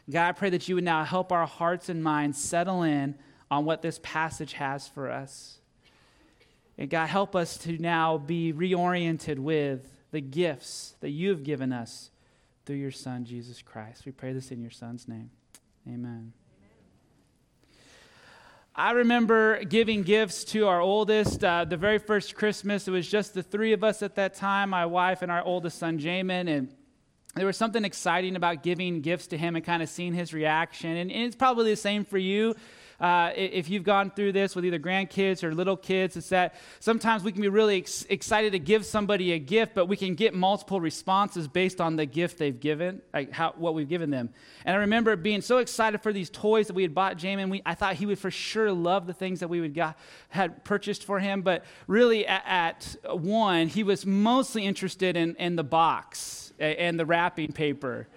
God, 0.08 0.30
I 0.30 0.32
pray 0.34 0.52
that 0.52 0.70
you 0.70 0.76
would 0.76 0.84
now 0.84 1.04
help 1.04 1.32
our 1.32 1.48
hearts 1.48 1.90
and 1.90 2.04
minds 2.04 2.40
settle 2.40 2.84
in 2.84 3.16
on 3.50 3.66
what 3.66 3.82
this 3.82 4.00
passage 4.04 4.54
has 4.54 4.88
for 4.88 5.10
us. 5.10 5.57
And 6.78 6.90
God, 6.90 7.08
help 7.08 7.36
us 7.36 7.58
to 7.60 7.78
now 7.78 8.18
be 8.18 8.54
reoriented 8.54 9.40
with 9.40 9.90
the 10.12 10.22
gifts 10.22 10.96
that 11.00 11.10
you 11.10 11.30
have 11.30 11.44
given 11.44 11.74
us 11.74 12.12
through 12.66 12.76
your 12.76 12.92
Son, 12.92 13.26
Jesus 13.26 13.62
Christ. 13.62 14.06
We 14.06 14.12
pray 14.12 14.34
this 14.34 14.52
in 14.52 14.62
your 14.62 14.72
Son's 14.72 15.08
name. 15.08 15.32
Amen. 15.88 16.34
I 18.76 18.92
remember 18.92 19.64
giving 19.64 20.04
gifts 20.04 20.44
to 20.46 20.68
our 20.68 20.80
oldest. 20.80 21.44
Uh, 21.44 21.66
the 21.66 21.78
very 21.78 21.98
first 21.98 22.36
Christmas, 22.36 22.88
it 22.88 22.92
was 22.92 23.10
just 23.10 23.34
the 23.34 23.42
three 23.42 23.74
of 23.74 23.84
us 23.84 24.04
at 24.04 24.14
that 24.16 24.36
time 24.36 24.70
my 24.70 24.86
wife 24.86 25.24
and 25.24 25.32
our 25.32 25.44
oldest 25.44 25.80
son, 25.80 25.98
Jamin. 25.98 26.48
And 26.48 26.72
there 27.36 27.48
was 27.48 27.58
something 27.58 27.84
exciting 27.84 28.36
about 28.36 28.62
giving 28.62 29.02
gifts 29.02 29.26
to 29.28 29.38
him 29.38 29.56
and 29.56 29.66
kind 29.66 29.82
of 29.82 29.90
seeing 29.90 30.14
his 30.14 30.32
reaction. 30.32 30.92
And, 30.92 31.12
and 31.12 31.24
it's 31.24 31.36
probably 31.36 31.72
the 31.72 31.76
same 31.76 32.06
for 32.06 32.20
you. 32.20 32.56
Uh, 33.00 33.32
if 33.36 33.70
you've 33.70 33.84
gone 33.84 34.10
through 34.10 34.32
this 34.32 34.56
with 34.56 34.66
either 34.66 34.80
grandkids 34.80 35.44
or 35.44 35.54
little 35.54 35.78
kids, 35.78 36.18
it's 36.18 36.30
that 36.30 36.56
sometimes 36.80 37.24
we 37.24 37.32
can 37.32 37.42
be 37.42 37.48
really 37.48 37.78
ex- 37.78 38.06
excited 38.10 38.52
to 38.52 38.60
give 38.60 38.86
somebody 38.86 39.34
a 39.34 39.40
gift, 39.40 39.76
but 39.76 39.86
we 39.86 39.96
can 39.96 40.16
get 40.16 40.34
multiple 40.34 40.82
responses 40.82 41.48
based 41.48 41.80
on 41.80 41.96
the 41.96 42.08
gift 42.08 42.40
they've 42.40 42.60
given, 42.60 43.02
like 43.14 43.32
how, 43.32 43.54
what 43.58 43.76
we've 43.76 43.88
given 43.88 44.10
them. 44.10 44.30
And 44.66 44.76
I 44.76 44.80
remember 44.80 45.16
being 45.16 45.42
so 45.42 45.60
excited 45.60 46.02
for 46.02 46.12
these 46.12 46.32
toys 46.32 46.68
that 46.68 46.74
we 46.74 46.82
had 46.82 46.96
bought 46.96 47.18
Jamin. 47.18 47.50
We, 47.50 47.62
I 47.66 47.76
thought 47.76 47.96
he 47.96 48.08
would 48.08 48.18
for 48.18 48.32
sure 48.32 48.72
love 48.72 49.06
the 49.06 49.14
things 49.14 49.42
that 49.42 49.48
we 49.48 49.62
would 49.62 49.76
got, 49.76 49.98
had 50.30 50.64
purchased 50.64 51.04
for 51.04 51.20
him, 51.20 51.44
but 51.44 51.66
really 51.86 52.26
at, 52.26 52.44
at 52.48 53.18
one, 53.20 53.68
he 53.68 53.84
was 53.84 54.08
mostly 54.08 54.66
interested 54.66 55.16
in, 55.16 55.36
in 55.36 55.56
the 55.56 55.64
box 55.64 56.52
and 56.60 57.00
the 57.00 57.06
wrapping 57.06 57.52
paper. 57.52 58.08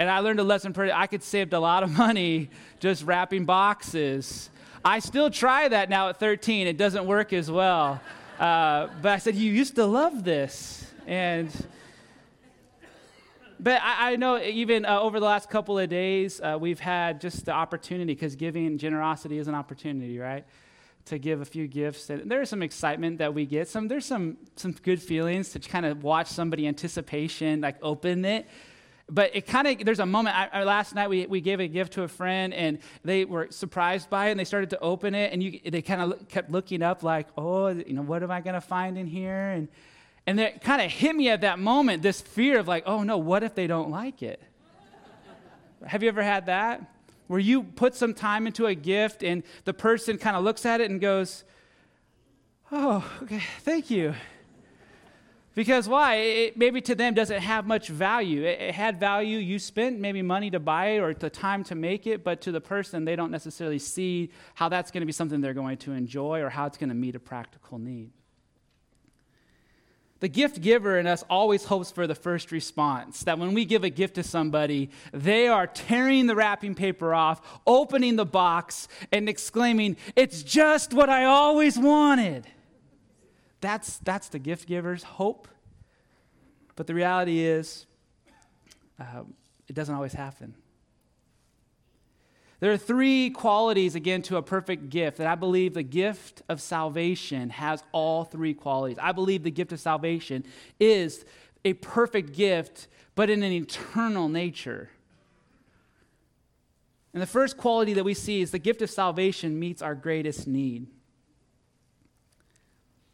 And 0.00 0.08
I 0.08 0.20
learned 0.20 0.40
a 0.40 0.44
lesson 0.44 0.72
pretty, 0.72 0.92
I 0.92 1.06
could 1.06 1.22
save 1.22 1.52
a 1.52 1.58
lot 1.58 1.82
of 1.82 1.90
money 1.98 2.48
just 2.80 3.04
wrapping 3.04 3.44
boxes. 3.44 4.48
I 4.82 4.98
still 4.98 5.28
try 5.28 5.68
that 5.68 5.90
now 5.90 6.08
at 6.08 6.18
13. 6.18 6.66
It 6.66 6.78
doesn't 6.78 7.04
work 7.04 7.34
as 7.34 7.50
well. 7.50 8.00
Uh, 8.38 8.88
but 9.02 9.12
I 9.12 9.18
said, 9.18 9.34
You 9.34 9.52
used 9.52 9.74
to 9.74 9.84
love 9.84 10.24
this. 10.24 10.90
And, 11.06 11.50
but 13.58 13.82
I, 13.82 14.12
I 14.12 14.16
know 14.16 14.40
even 14.40 14.86
uh, 14.86 14.98
over 15.00 15.20
the 15.20 15.26
last 15.26 15.50
couple 15.50 15.78
of 15.78 15.90
days, 15.90 16.40
uh, 16.40 16.56
we've 16.58 16.80
had 16.80 17.20
just 17.20 17.44
the 17.44 17.52
opportunity, 17.52 18.14
because 18.14 18.36
giving 18.36 18.78
generosity 18.78 19.36
is 19.36 19.48
an 19.48 19.54
opportunity, 19.54 20.18
right? 20.18 20.46
To 21.06 21.18
give 21.18 21.42
a 21.42 21.44
few 21.44 21.66
gifts. 21.66 22.08
And 22.08 22.30
there's 22.30 22.48
some 22.48 22.62
excitement 22.62 23.18
that 23.18 23.34
we 23.34 23.44
get. 23.44 23.68
Some, 23.68 23.86
there's 23.86 24.06
some, 24.06 24.38
some 24.56 24.72
good 24.72 25.02
feelings 25.02 25.50
to 25.50 25.58
kind 25.58 25.84
of 25.84 26.02
watch 26.02 26.28
somebody 26.28 26.66
anticipation, 26.66 27.60
like 27.60 27.76
open 27.82 28.24
it 28.24 28.48
but 29.10 29.34
it 29.34 29.46
kind 29.46 29.66
of 29.66 29.84
there's 29.84 29.98
a 29.98 30.06
moment 30.06 30.36
I, 30.36 30.60
I, 30.60 30.64
last 30.64 30.94
night 30.94 31.10
we, 31.10 31.26
we 31.26 31.40
gave 31.40 31.60
a 31.60 31.66
gift 31.66 31.94
to 31.94 32.04
a 32.04 32.08
friend 32.08 32.54
and 32.54 32.78
they 33.04 33.24
were 33.24 33.48
surprised 33.50 34.08
by 34.08 34.28
it 34.28 34.30
and 34.30 34.40
they 34.40 34.44
started 34.44 34.70
to 34.70 34.78
open 34.78 35.14
it 35.14 35.32
and 35.32 35.42
you, 35.42 35.60
they 35.68 35.82
kind 35.82 36.00
of 36.00 36.28
kept 36.28 36.50
looking 36.50 36.82
up 36.82 37.02
like 37.02 37.26
oh 37.36 37.68
you 37.68 37.92
know 37.92 38.02
what 38.02 38.22
am 38.22 38.30
i 38.30 38.40
going 38.40 38.54
to 38.54 38.60
find 38.60 38.96
in 38.96 39.06
here? 39.06 39.50
And 39.50 39.68
and 40.26 40.38
it 40.38 40.60
kind 40.62 40.80
of 40.80 40.90
hit 40.90 41.16
me 41.16 41.28
at 41.28 41.40
that 41.40 41.58
moment 41.58 42.02
this 42.02 42.20
fear 42.20 42.58
of 42.58 42.68
like 42.68 42.84
oh 42.86 43.02
no 43.02 43.18
what 43.18 43.42
if 43.42 43.54
they 43.54 43.66
don't 43.66 43.90
like 43.90 44.22
it? 44.22 44.40
Have 45.84 46.02
you 46.02 46.08
ever 46.08 46.22
had 46.22 46.46
that? 46.46 46.94
Where 47.26 47.40
you 47.40 47.62
put 47.62 47.94
some 47.94 48.12
time 48.12 48.46
into 48.46 48.66
a 48.66 48.74
gift 48.74 49.22
and 49.22 49.42
the 49.64 49.72
person 49.72 50.18
kind 50.18 50.36
of 50.36 50.44
looks 50.44 50.64
at 50.64 50.80
it 50.80 50.90
and 50.90 51.00
goes 51.00 51.44
oh 52.70 53.04
okay 53.22 53.42
thank 53.60 53.90
you 53.90 54.14
because 55.60 55.86
why? 55.86 56.14
It 56.14 56.56
maybe 56.56 56.80
to 56.80 56.94
them 56.94 57.12
doesn't 57.12 57.42
have 57.42 57.66
much 57.66 57.88
value. 57.88 58.44
It, 58.44 58.62
it, 58.62 58.74
had 58.74 58.98
value. 58.98 59.36
You 59.36 59.58
spent 59.58 60.00
maybe 60.00 60.22
money 60.22 60.50
to 60.52 60.58
buy 60.58 60.92
it 60.92 61.00
or 61.00 61.12
the 61.12 61.28
time 61.28 61.64
to 61.64 61.74
make 61.74 62.06
it, 62.06 62.24
but 62.24 62.40
to 62.40 62.50
the 62.50 62.62
person, 62.62 63.04
they 63.04 63.14
don't 63.14 63.30
necessarily 63.30 63.78
see 63.78 64.30
how 64.54 64.70
that's 64.70 64.90
going 64.90 65.02
to 65.02 65.06
be 65.06 65.12
something 65.12 65.42
they're 65.42 65.52
going 65.52 65.76
to 65.76 65.92
enjoy 65.92 66.40
or 66.40 66.48
how 66.48 66.64
it's 66.64 66.78
going 66.78 66.88
to 66.88 66.94
meet 66.94 67.14
a 67.14 67.20
practical 67.20 67.78
need. 67.78 68.10
The 70.20 70.28
gift 70.28 70.62
giver 70.62 70.98
in 70.98 71.06
us 71.06 71.24
always 71.28 71.66
hopes 71.66 71.90
for 71.90 72.06
the 72.06 72.14
first 72.14 72.52
response. 72.52 73.24
That 73.24 73.38
when 73.38 73.52
we 73.52 73.66
give 73.66 73.84
a 73.84 73.90
gift 73.90 74.14
to 74.14 74.22
somebody, 74.22 74.88
they 75.12 75.46
are 75.46 75.66
tearing 75.66 76.26
the 76.26 76.36
wrapping 76.36 76.74
paper 76.74 77.12
off, 77.12 77.60
opening 77.66 78.16
the 78.16 78.24
box, 78.24 78.88
and 79.12 79.28
exclaiming, 79.28 79.98
It's 80.16 80.42
just 80.42 80.94
what 80.94 81.10
I 81.10 81.26
always 81.26 81.78
wanted. 81.78 82.46
That's, 83.60 83.98
that's 83.98 84.28
the 84.28 84.38
gift 84.38 84.66
giver's 84.66 85.02
hope. 85.02 85.48
But 86.76 86.86
the 86.86 86.94
reality 86.94 87.40
is, 87.40 87.86
uh, 88.98 89.22
it 89.68 89.74
doesn't 89.74 89.94
always 89.94 90.14
happen. 90.14 90.54
There 92.60 92.70
are 92.70 92.76
three 92.76 93.30
qualities, 93.30 93.94
again, 93.94 94.20
to 94.22 94.36
a 94.36 94.42
perfect 94.42 94.90
gift, 94.90 95.18
and 95.18 95.26
I 95.26 95.34
believe 95.34 95.72
the 95.72 95.82
gift 95.82 96.42
of 96.48 96.60
salvation 96.60 97.48
has 97.50 97.82
all 97.92 98.24
three 98.24 98.52
qualities. 98.52 98.98
I 99.00 99.12
believe 99.12 99.42
the 99.42 99.50
gift 99.50 99.72
of 99.72 99.80
salvation 99.80 100.44
is 100.78 101.24
a 101.64 101.72
perfect 101.72 102.34
gift, 102.34 102.86
but 103.14 103.30
in 103.30 103.42
an 103.42 103.52
eternal 103.52 104.28
nature. 104.28 104.90
And 107.14 107.22
the 107.22 107.26
first 107.26 107.56
quality 107.56 107.94
that 107.94 108.04
we 108.04 108.14
see 108.14 108.42
is 108.42 108.50
the 108.50 108.58
gift 108.58 108.82
of 108.82 108.90
salvation 108.90 109.58
meets 109.58 109.80
our 109.80 109.94
greatest 109.94 110.46
need. 110.46 110.86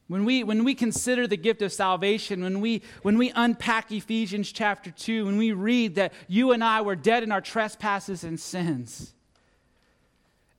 When 0.09 0.25
we, 0.25 0.45
when 0.45 0.63
we 0.63 0.75
consider 0.75 1.27
the 1.27 1.37
gift 1.37 1.63
of 1.63 1.73
salvation, 1.73 2.43
when 2.43 2.61
we, 2.61 2.83
when 3.03 3.19
we 3.19 3.33
unpack 3.35 3.91
Ephesians 3.91 4.53
chapter 4.53 4.93
2, 4.93 5.27
when 5.27 5.37
we 5.37 5.53
read 5.53 5.97
that 5.97 6.13
you 6.29 6.53
and 6.53 6.63
I 6.63 6.83
were 6.83 6.95
dead 6.95 7.25
in 7.25 7.33
our 7.33 7.41
trespasses 7.41 8.23
and 8.23 8.39
sins, 8.39 9.15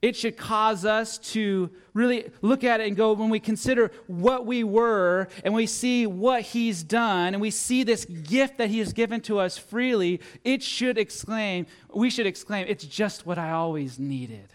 it 0.02 0.16
should 0.16 0.38
cause 0.38 0.86
us 0.86 1.18
to 1.18 1.72
really 1.94 2.30
look 2.42 2.64
at 2.64 2.82
it 2.82 2.88
and 2.88 2.96
go, 2.96 3.14
when 3.14 3.30
we 3.30 3.40
consider 3.40 3.92
what 4.06 4.46
we 4.46 4.64
were 4.64 5.28
and 5.44 5.54
we 5.54 5.66
see 5.66 6.06
what 6.06 6.42
He's 6.42 6.84
done 6.84 7.34
and 7.34 7.42
we 7.42 7.50
see 7.50 7.84
this 7.84 8.04
gift 8.06 8.58
that 8.58 8.70
He 8.70 8.80
has 8.80 8.92
given 8.92 9.22
to 9.22 9.40
us 9.40 9.58
freely, 9.58 10.20
it 10.44 10.62
should 10.62 10.98
exclaim, 10.98 11.66
we 11.94 12.10
should 12.10 12.28
exclaim, 12.28 12.68
it's 12.68 12.86
just 12.86 13.26
what 13.26 13.38
I 13.38 13.52
always 13.52 13.98
needed. 13.98 14.50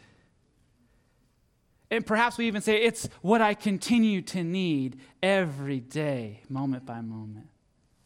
And 1.92 2.06
perhaps 2.06 2.38
we 2.38 2.46
even 2.46 2.62
say, 2.62 2.82
it's 2.82 3.06
what 3.20 3.42
I 3.42 3.52
continue 3.52 4.22
to 4.22 4.42
need 4.42 4.98
every 5.22 5.78
day, 5.78 6.40
moment 6.48 6.86
by 6.86 7.02
moment. 7.02 7.48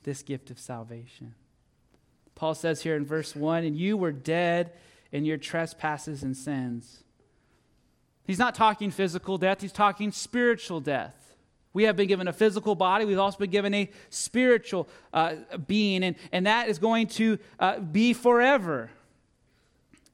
This 0.03 0.25
gift 0.25 0.51
of 0.51 0.59
salvation. 0.59 1.37
Paul 2.35 2.57
says 2.57 2.83
here 2.83 2.97
in 2.97 3.07
verse 3.07 3.37
1 3.37 3.63
and 3.63 3.77
you 3.77 3.97
were 3.97 4.11
dead 4.11 4.73
in 5.13 5.25
your 5.25 5.37
trespasses 5.37 6.25
and 6.25 6.37
sins. 6.37 7.05
He's 8.25 8.41
not 8.41 8.57
talking 8.57 8.91
physical 8.91 9.39
death, 9.39 9.61
he's 9.61 9.71
talking 9.71 10.11
spiritual 10.11 10.81
death. 10.81 11.37
We 11.73 11.85
have 11.85 11.95
been 11.95 12.09
given 12.09 12.27
a 12.27 12.33
physical 12.33 12.75
body. 12.75 13.05
We've 13.05 13.21
also 13.21 13.39
been 13.39 13.51
given 13.51 13.73
a 13.73 13.89
spiritual 14.11 14.89
uh, 15.13 15.37
being, 15.65 16.03
and, 16.03 16.17
and 16.33 16.47
that 16.47 16.69
is 16.69 16.81
going 16.81 17.07
to 17.09 17.39
uh, 17.61 17.79
be 17.79 18.15
forever. 18.15 18.91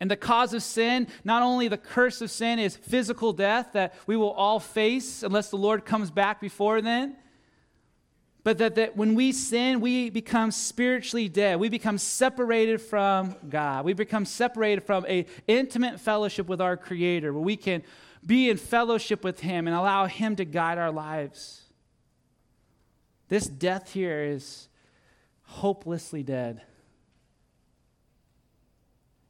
And 0.03 0.11
the 0.11 0.17
cause 0.17 0.53
of 0.53 0.65
sin, 0.65 1.07
not 1.23 1.45
only 1.45 1.69
the 1.69 1.79
curse 1.79 2.21
of 2.23 2.31
sin, 2.33 2.59
is 2.59 2.77
physical 2.77 3.33
death 3.33 3.69
that 3.75 3.95
we 4.09 4.17
will 4.17 4.33
all 4.33 4.59
face 4.59 5.23
unless 5.23 5.49
the 5.51 5.57
Lord 5.57 5.85
comes 5.85 6.11
back 6.11 6.41
before 6.41 6.81
then. 6.83 7.15
But 8.43 8.59
that, 8.59 8.75
that 8.75 8.97
when 8.97 9.15
we 9.15 9.31
sin, 9.31 9.81
we 9.81 10.11
become 10.11 10.51
spiritually 10.51 11.29
dead. 11.29 11.61
We 11.61 11.69
become 11.69 11.99
separated 11.99 12.81
from 12.81 13.37
God. 13.49 13.85
We 13.85 13.93
become 13.93 14.25
separated 14.25 14.83
from 14.83 15.07
a 15.07 15.25
intimate 15.47 16.01
fellowship 16.01 16.49
with 16.49 16.61
our 16.61 16.77
Creator, 16.77 17.33
where 17.33 17.41
we 17.41 17.57
can 17.57 17.85
be 18.27 18.51
in 18.51 18.57
fellowship 18.57 19.23
with 19.23 19.39
Him 19.39 19.69
and 19.69 19.77
allow 19.77 20.07
Him 20.07 20.35
to 20.35 20.45
guide 20.45 20.79
our 20.79 20.91
lives. 20.91 21.63
This 23.29 23.47
death 23.47 23.93
here 23.93 24.21
is 24.25 24.67
hopelessly 25.45 26.25
dead. 26.25 26.63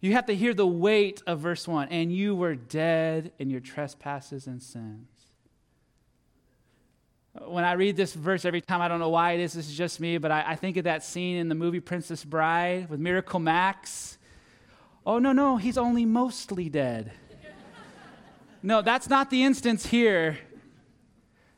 You 0.03 0.15
have 0.15 0.27
to 0.27 0.35
hear 0.35 0.53
the 0.53 0.67
weight 0.67 1.23
of 1.29 1.39
verse 1.39 1.67
1 1.69 1.89
and 1.91 2.13
you 2.13 2.35
were 2.35 2.57
dead 2.57 3.31
in 3.39 3.51
your 3.51 3.61
trespasses 3.61 4.49
and 4.49 4.61
sins. 4.61 5.07
When 7.41 7.63
I 7.63 7.75
read 7.75 7.97
this 7.97 8.13
verse 8.13 8.45
every 8.45 8.61
time, 8.61 8.83
I 8.83 8.89
don't 8.89 8.99
know 8.99 9.11
why 9.11 9.33
it 9.33 9.41
is, 9.41 9.53
this 9.53 9.69
is 9.69 9.77
just 9.77 10.01
me, 10.01 10.19
but 10.19 10.33
I, 10.33 10.45
I 10.49 10.57
think 10.57 10.77
of 10.77 10.85
that 10.85 11.05
scene 11.05 11.37
in 11.37 11.49
the 11.49 11.55
movie 11.55 11.79
Princess 11.79 12.25
Bride 12.25 12.91
with 12.91 12.99
Miracle 12.99 13.39
Max. 13.39 14.19
Oh, 15.07 15.21
no, 15.21 15.33
no, 15.33 15.57
he's 15.57 15.79
only 15.79 16.05
mostly 16.05 16.69
dead. 16.69 17.13
no, 18.61 18.83
that's 18.83 19.09
not 19.09 19.31
the 19.31 19.45
instance 19.45 19.87
here. 19.87 20.37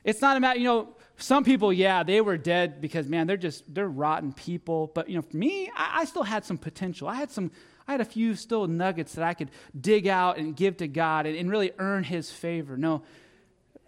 It's 0.04 0.20
not 0.20 0.36
about, 0.36 0.58
you 0.58 0.64
know, 0.64 0.94
some 1.16 1.44
people, 1.44 1.72
yeah, 1.72 2.02
they 2.02 2.20
were 2.20 2.36
dead 2.36 2.82
because 2.82 3.08
man, 3.08 3.26
they're 3.26 3.36
just 3.36 3.72
they're 3.72 3.88
rotten 3.88 4.32
people. 4.32 4.90
But 4.94 5.08
you 5.08 5.14
know, 5.14 5.22
for 5.22 5.36
me, 5.36 5.70
I, 5.74 6.00
I 6.00 6.04
still 6.04 6.24
had 6.24 6.44
some 6.44 6.58
potential. 6.58 7.08
I 7.08 7.14
had 7.14 7.30
some 7.30 7.52
I 7.86 7.92
had 7.92 8.00
a 8.00 8.06
few 8.06 8.34
still 8.34 8.66
nuggets 8.66 9.14
that 9.14 9.24
I 9.24 9.34
could 9.34 9.50
dig 9.78 10.06
out 10.06 10.38
and 10.38 10.56
give 10.56 10.78
to 10.78 10.88
God 10.88 11.26
and, 11.26 11.36
and 11.36 11.50
really 11.50 11.72
earn 11.78 12.04
his 12.04 12.30
favor. 12.30 12.76
No, 12.76 13.02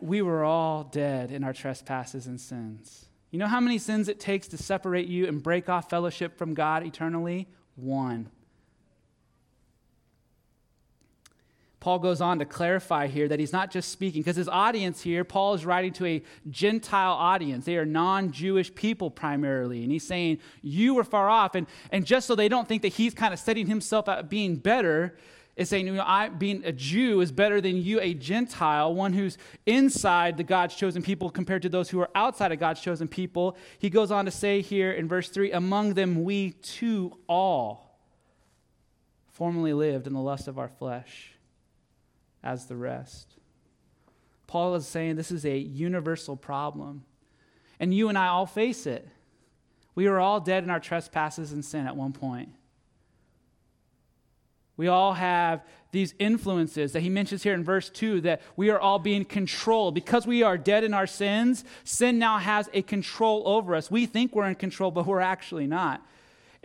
we 0.00 0.22
were 0.22 0.44
all 0.44 0.84
dead 0.84 1.30
in 1.30 1.44
our 1.44 1.52
trespasses 1.52 2.26
and 2.26 2.40
sins. 2.40 3.06
You 3.30 3.38
know 3.38 3.46
how 3.46 3.60
many 3.60 3.78
sins 3.78 4.08
it 4.08 4.20
takes 4.20 4.48
to 4.48 4.58
separate 4.58 5.08
you 5.08 5.26
and 5.26 5.42
break 5.42 5.68
off 5.68 5.90
fellowship 5.90 6.38
from 6.38 6.54
God 6.54 6.84
eternally? 6.84 7.48
One. 7.74 8.30
Paul 11.86 12.00
goes 12.00 12.20
on 12.20 12.40
to 12.40 12.44
clarify 12.44 13.06
here 13.06 13.28
that 13.28 13.38
he's 13.38 13.52
not 13.52 13.70
just 13.70 13.92
speaking, 13.92 14.20
because 14.20 14.34
his 14.34 14.48
audience 14.48 15.02
here, 15.02 15.22
Paul 15.22 15.54
is 15.54 15.64
writing 15.64 15.92
to 15.92 16.06
a 16.06 16.22
Gentile 16.50 17.12
audience. 17.12 17.64
They 17.64 17.76
are 17.76 17.86
non 17.86 18.32
Jewish 18.32 18.74
people 18.74 19.08
primarily. 19.08 19.84
And 19.84 19.92
he's 19.92 20.04
saying, 20.04 20.38
You 20.62 20.96
were 20.96 21.04
far 21.04 21.30
off. 21.30 21.54
And, 21.54 21.68
and 21.92 22.04
just 22.04 22.26
so 22.26 22.34
they 22.34 22.48
don't 22.48 22.66
think 22.66 22.82
that 22.82 22.88
he's 22.88 23.14
kind 23.14 23.32
of 23.32 23.38
setting 23.38 23.68
himself 23.68 24.08
up 24.08 24.28
being 24.28 24.56
better, 24.56 25.16
is 25.54 25.68
saying, 25.68 25.86
you 25.86 25.92
know, 25.92 26.02
I, 26.04 26.28
being 26.28 26.64
a 26.64 26.72
Jew 26.72 27.20
is 27.20 27.30
better 27.30 27.60
than 27.60 27.76
you, 27.76 28.00
a 28.00 28.14
Gentile, 28.14 28.92
one 28.92 29.12
who's 29.12 29.38
inside 29.64 30.38
the 30.38 30.42
God's 30.42 30.74
chosen 30.74 31.04
people 31.04 31.30
compared 31.30 31.62
to 31.62 31.68
those 31.68 31.88
who 31.88 32.00
are 32.00 32.10
outside 32.16 32.50
of 32.50 32.58
God's 32.58 32.80
chosen 32.80 33.06
people. 33.06 33.56
He 33.78 33.90
goes 33.90 34.10
on 34.10 34.24
to 34.24 34.32
say 34.32 34.60
here 34.60 34.90
in 34.90 35.06
verse 35.06 35.28
3 35.28 35.52
Among 35.52 35.94
them 35.94 36.24
we 36.24 36.50
too 36.50 37.16
all 37.28 37.96
formerly 39.30 39.72
lived 39.72 40.08
in 40.08 40.14
the 40.14 40.20
lust 40.20 40.48
of 40.48 40.58
our 40.58 40.68
flesh 40.68 41.35
as 42.46 42.66
the 42.66 42.76
rest. 42.76 43.34
Paul 44.46 44.76
is 44.76 44.86
saying 44.86 45.16
this 45.16 45.32
is 45.32 45.44
a 45.44 45.58
universal 45.58 46.36
problem. 46.36 47.04
And 47.80 47.92
you 47.92 48.08
and 48.08 48.16
I 48.16 48.28
all 48.28 48.46
face 48.46 48.86
it. 48.86 49.06
We 49.94 50.08
were 50.08 50.20
all 50.20 50.40
dead 50.40 50.62
in 50.62 50.70
our 50.70 50.80
trespasses 50.80 51.52
and 51.52 51.64
sin 51.64 51.86
at 51.86 51.96
one 51.96 52.12
point. 52.12 52.50
We 54.76 54.88
all 54.88 55.14
have 55.14 55.64
these 55.90 56.14
influences 56.18 56.92
that 56.92 57.00
he 57.00 57.08
mentions 57.08 57.42
here 57.42 57.54
in 57.54 57.64
verse 57.64 57.88
2 57.88 58.20
that 58.22 58.42
we 58.56 58.68
are 58.70 58.78
all 58.78 58.98
being 58.98 59.24
controlled. 59.24 59.94
Because 59.94 60.26
we 60.26 60.42
are 60.42 60.58
dead 60.58 60.84
in 60.84 60.94
our 60.94 61.06
sins, 61.06 61.64
sin 61.82 62.18
now 62.18 62.38
has 62.38 62.68
a 62.74 62.82
control 62.82 63.42
over 63.46 63.74
us. 63.74 63.90
We 63.90 64.06
think 64.06 64.34
we're 64.34 64.48
in 64.48 64.54
control, 64.54 64.90
but 64.90 65.06
we're 65.06 65.20
actually 65.20 65.66
not 65.66 66.06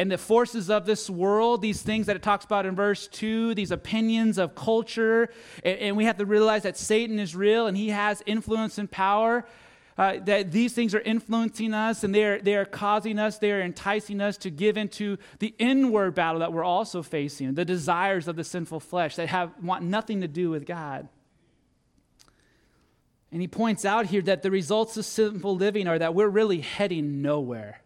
and 0.01 0.09
the 0.09 0.17
forces 0.17 0.71
of 0.71 0.87
this 0.87 1.11
world, 1.11 1.61
these 1.61 1.83
things 1.83 2.07
that 2.07 2.15
it 2.15 2.23
talks 2.23 2.43
about 2.43 2.65
in 2.65 2.75
verse 2.75 3.07
2, 3.09 3.53
these 3.53 3.69
opinions 3.69 4.39
of 4.39 4.55
culture, 4.55 5.29
and, 5.63 5.77
and 5.77 5.95
we 5.95 6.05
have 6.05 6.17
to 6.17 6.25
realize 6.25 6.63
that 6.63 6.75
Satan 6.75 7.19
is 7.19 7.35
real 7.35 7.67
and 7.67 7.77
he 7.77 7.89
has 7.89 8.23
influence 8.25 8.79
and 8.79 8.89
power. 8.89 9.45
Uh, 9.99 10.17
that 10.25 10.51
these 10.51 10.73
things 10.73 10.95
are 10.95 11.01
influencing 11.01 11.75
us 11.75 12.03
and 12.03 12.15
they 12.15 12.23
are, 12.23 12.39
they 12.39 12.55
are 12.55 12.65
causing 12.65 13.19
us, 13.19 13.37
they 13.37 13.51
are 13.51 13.61
enticing 13.61 14.21
us 14.21 14.37
to 14.37 14.49
give 14.49 14.75
into 14.75 15.17
the 15.37 15.53
inward 15.59 16.15
battle 16.15 16.39
that 16.39 16.51
we're 16.51 16.63
also 16.63 17.03
facing, 17.03 17.53
the 17.53 17.65
desires 17.65 18.27
of 18.27 18.35
the 18.35 18.43
sinful 18.43 18.79
flesh 18.79 19.17
that 19.17 19.27
have, 19.27 19.51
want 19.61 19.83
nothing 19.83 20.21
to 20.21 20.27
do 20.27 20.49
with 20.49 20.65
God. 20.65 21.09
And 23.31 23.39
he 23.39 23.47
points 23.47 23.85
out 23.85 24.07
here 24.07 24.23
that 24.23 24.41
the 24.41 24.49
results 24.49 24.97
of 24.97 25.05
sinful 25.05 25.57
living 25.57 25.87
are 25.87 25.99
that 25.99 26.15
we're 26.15 26.27
really 26.27 26.61
heading 26.61 27.21
nowhere. 27.21 27.81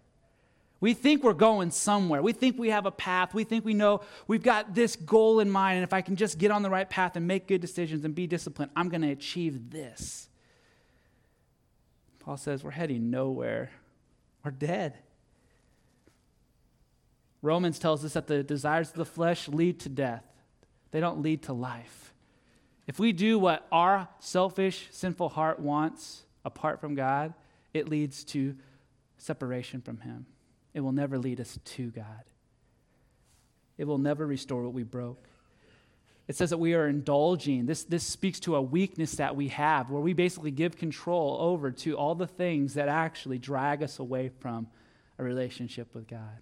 We 0.86 0.94
think 0.94 1.24
we're 1.24 1.34
going 1.34 1.72
somewhere. 1.72 2.22
We 2.22 2.32
think 2.32 2.60
we 2.60 2.70
have 2.70 2.86
a 2.86 2.92
path. 2.92 3.34
We 3.34 3.44
think 3.44 3.66
we 3.66 3.74
know 3.74 4.02
we've 4.28 4.44
got 4.44 4.76
this 4.76 4.96
goal 4.96 5.40
in 5.40 5.50
mind. 5.50 5.78
And 5.78 5.84
if 5.84 5.94
I 5.94 6.02
can 6.02 6.16
just 6.16 6.38
get 6.38 6.52
on 6.52 6.62
the 6.62 6.70
right 6.70 6.88
path 6.88 7.16
and 7.16 7.26
make 7.26 7.48
good 7.48 7.60
decisions 7.60 8.06
and 8.06 8.14
be 8.14 8.28
disciplined, 8.28 8.70
I'm 8.76 8.90
going 8.90 9.02
to 9.02 9.10
achieve 9.10 9.72
this. 9.72 10.30
Paul 12.20 12.38
says 12.38 12.64
we're 12.64 12.70
heading 12.70 13.10
nowhere. 13.10 13.72
We're 14.44 14.52
dead. 14.52 14.94
Romans 17.42 17.80
tells 17.80 18.06
us 18.06 18.14
that 18.14 18.28
the 18.28 18.44
desires 18.44 18.92
of 18.92 18.98
the 18.98 19.06
flesh 19.06 19.48
lead 19.48 19.80
to 19.80 19.90
death, 19.90 20.24
they 20.92 21.00
don't 21.00 21.24
lead 21.24 21.42
to 21.46 21.54
life. 21.54 22.14
If 22.86 23.00
we 23.00 23.12
do 23.12 23.40
what 23.40 23.66
our 23.72 24.08
selfish, 24.20 24.90
sinful 24.92 25.30
heart 25.30 25.60
wants 25.60 26.26
apart 26.46 26.80
from 26.80 26.94
God, 26.94 27.34
it 27.74 27.90
leads 27.90 28.24
to 28.26 28.56
separation 29.18 29.82
from 29.82 30.02
Him. 30.02 30.28
It 30.76 30.82
will 30.82 30.92
never 30.92 31.18
lead 31.18 31.40
us 31.40 31.58
to 31.64 31.90
God. 31.90 32.26
It 33.78 33.86
will 33.86 33.98
never 33.98 34.28
restore 34.28 34.64
what 34.64 34.74
we 34.74 34.84
broke. 34.84 35.26
It 36.28 36.36
says 36.36 36.50
that 36.50 36.58
we 36.58 36.74
are 36.74 36.88
indulging. 36.88 37.66
This, 37.66 37.84
this 37.84 38.04
speaks 38.04 38.42
to 38.42 38.56
a 38.58 38.62
weakness 38.62 39.14
that 39.14 39.38
we 39.38 39.48
have, 39.50 39.90
where 39.90 40.02
we 40.02 40.12
basically 40.12 40.52
give 40.52 40.78
control 40.78 41.38
over 41.40 41.72
to 41.72 41.96
all 41.96 42.14
the 42.14 42.28
things 42.28 42.74
that 42.74 42.90
actually 42.90 43.38
drag 43.38 43.82
us 43.84 44.00
away 44.00 44.30
from 44.40 44.68
a 45.18 45.24
relationship 45.24 45.96
with 45.96 46.08
God. 46.08 46.42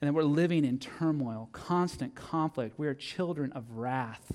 And 0.00 0.08
then 0.08 0.14
we're 0.14 0.22
living 0.22 0.64
in 0.64 0.78
turmoil, 0.78 1.50
constant 1.52 2.14
conflict. 2.14 2.78
We 2.78 2.86
are 2.86 2.94
children 2.94 3.52
of 3.52 3.70
wrath. 3.72 4.32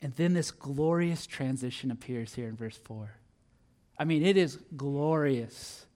And 0.00 0.14
then 0.14 0.32
this 0.32 0.50
glorious 0.50 1.26
transition 1.26 1.90
appears 1.90 2.34
here 2.34 2.48
in 2.48 2.56
verse 2.56 2.78
4. 2.78 3.17
I 3.98 4.04
mean, 4.04 4.24
it 4.24 4.36
is 4.36 4.58
glorious. 4.76 5.86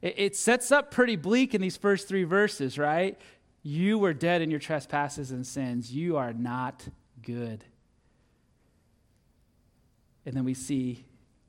It, 0.00 0.14
it, 0.16 0.36
sets 0.36 0.70
up 0.70 0.90
pretty 0.90 1.16
bleak 1.16 1.54
in 1.54 1.60
these 1.60 1.76
first 1.76 2.08
three 2.08 2.24
verses, 2.24 2.78
right? 2.78 3.18
You 3.62 3.98
were 3.98 4.14
dead 4.14 4.42
in 4.42 4.50
your 4.50 4.60
trespasses 4.60 5.32
and 5.32 5.46
sins. 5.46 5.92
You 5.92 6.16
are 6.16 6.32
not 6.32 6.86
good. 7.22 7.64
And 10.24 10.36
then 10.36 10.44
we 10.44 10.54
see, 10.54 11.04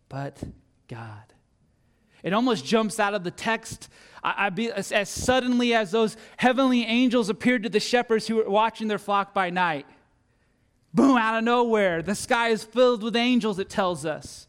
but 0.10 0.42
God. 0.88 1.34
It 2.24 2.34
almost 2.34 2.66
jumps 2.66 3.00
out 3.00 3.14
of 3.14 3.24
the 3.24 3.32
text 3.32 3.90
I, 4.24 4.48
I 4.48 4.50
be, 4.50 4.72
as, 4.72 4.92
as 4.92 5.10
suddenly 5.10 5.74
as 5.74 5.92
those 5.92 6.18
heavenly 6.36 6.84
angels 6.84 7.30
appeared 7.30 7.64
to 7.64 7.70
the 7.70 7.80
shepherds 7.80 8.28
who 8.28 8.36
were 8.36 8.50
watching 8.50 8.88
their 8.88 8.98
flock 8.98 9.34
by 9.34 9.50
night. 9.50 9.86
Boom, 10.94 11.18
out 11.18 11.38
of 11.38 11.44
nowhere. 11.44 12.02
The 12.02 12.16
sky 12.16 12.50
is 12.50 12.64
filled 12.64 13.04
with 13.04 13.16
angels, 13.16 13.60
it 13.60 13.70
tells 13.70 14.06
us. 14.06 14.48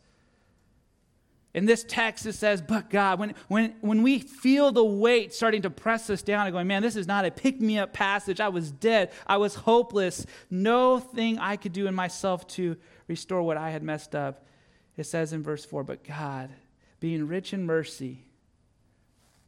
In 1.59 1.66
this 1.66 1.83
text, 1.83 2.25
it 2.25 2.35
says, 2.35 2.62
but 2.62 2.88
God, 2.88 3.18
when, 3.18 3.35
when, 3.49 3.75
when 3.81 4.05
we 4.05 4.21
feel 4.21 4.71
the 4.71 4.85
weight 4.85 5.35
starting 5.35 5.62
to 5.62 5.71
press 5.71 6.09
us 6.09 6.23
down 6.23 6.47
and 6.47 6.53
going, 6.53 6.68
man, 6.68 6.83
this 6.83 6.94
is 6.94 7.09
not 7.09 7.25
a 7.25 7.33
pick 7.33 7.61
me 7.61 7.81
up 7.81 7.92
passage. 7.92 8.38
I 8.38 8.47
was 8.47 8.71
dead. 8.71 9.11
I 9.27 9.38
was 9.38 9.57
hopeless. 9.57 10.25
No 10.51 11.01
thing 11.01 11.40
I 11.40 11.57
could 11.57 11.73
do 11.73 11.88
in 11.88 11.97
myself 11.97 12.47
to 12.49 12.77
restore 13.09 13.42
what 13.42 13.57
I 13.57 13.71
had 13.71 13.83
messed 13.83 14.14
up. 14.14 14.47
It 14.97 15.03
says 15.05 15.33
in 15.33 15.42
verse 15.42 15.64
4, 15.64 15.83
but 15.83 16.05
God, 16.05 16.51
being 17.01 17.27
rich 17.27 17.53
in 17.53 17.66
mercy, 17.66 18.25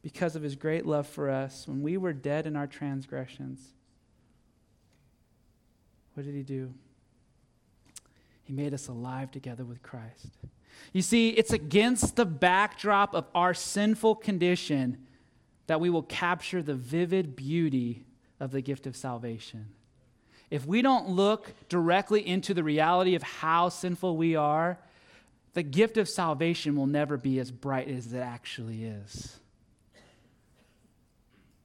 because 0.01 0.35
of 0.35 0.43
his 0.43 0.57
great 0.57 0.85
love 0.85 1.07
for 1.07 1.29
us, 1.29 1.65
when 1.65 1.81
we 1.81 1.95
were 1.95 2.11
dead 2.11 2.45
in 2.45 2.57
our 2.57 2.67
transgressions, 2.67 3.69
what 6.15 6.25
did 6.25 6.35
he 6.35 6.43
do? 6.43 6.73
He 8.51 8.57
made 8.57 8.73
us 8.73 8.89
alive 8.89 9.31
together 9.31 9.63
with 9.63 9.81
Christ. 9.81 10.27
You 10.91 11.01
see, 11.01 11.29
it's 11.29 11.53
against 11.53 12.17
the 12.17 12.25
backdrop 12.25 13.13
of 13.13 13.25
our 13.33 13.53
sinful 13.53 14.15
condition 14.15 15.07
that 15.67 15.79
we 15.79 15.89
will 15.89 16.03
capture 16.03 16.61
the 16.61 16.75
vivid 16.75 17.33
beauty 17.37 18.03
of 18.41 18.51
the 18.51 18.59
gift 18.59 18.87
of 18.87 18.97
salvation. 18.97 19.67
If 20.49 20.65
we 20.65 20.81
don't 20.81 21.07
look 21.07 21.53
directly 21.69 22.27
into 22.27 22.53
the 22.53 22.61
reality 22.61 23.15
of 23.15 23.23
how 23.23 23.69
sinful 23.69 24.17
we 24.17 24.35
are, 24.35 24.77
the 25.53 25.63
gift 25.63 25.95
of 25.95 26.09
salvation 26.09 26.75
will 26.75 26.87
never 26.87 27.15
be 27.15 27.39
as 27.39 27.51
bright 27.51 27.87
as 27.87 28.11
it 28.11 28.19
actually 28.19 28.83
is. 28.83 29.39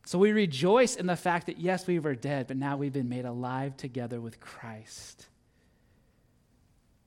So 0.04 0.20
we 0.20 0.30
rejoice 0.30 0.94
in 0.94 1.06
the 1.06 1.16
fact 1.16 1.46
that, 1.46 1.58
yes, 1.58 1.88
we 1.88 1.98
were 1.98 2.14
dead, 2.14 2.46
but 2.46 2.56
now 2.56 2.76
we've 2.76 2.92
been 2.92 3.08
made 3.08 3.24
alive 3.24 3.76
together 3.76 4.20
with 4.20 4.38
Christ. 4.38 5.26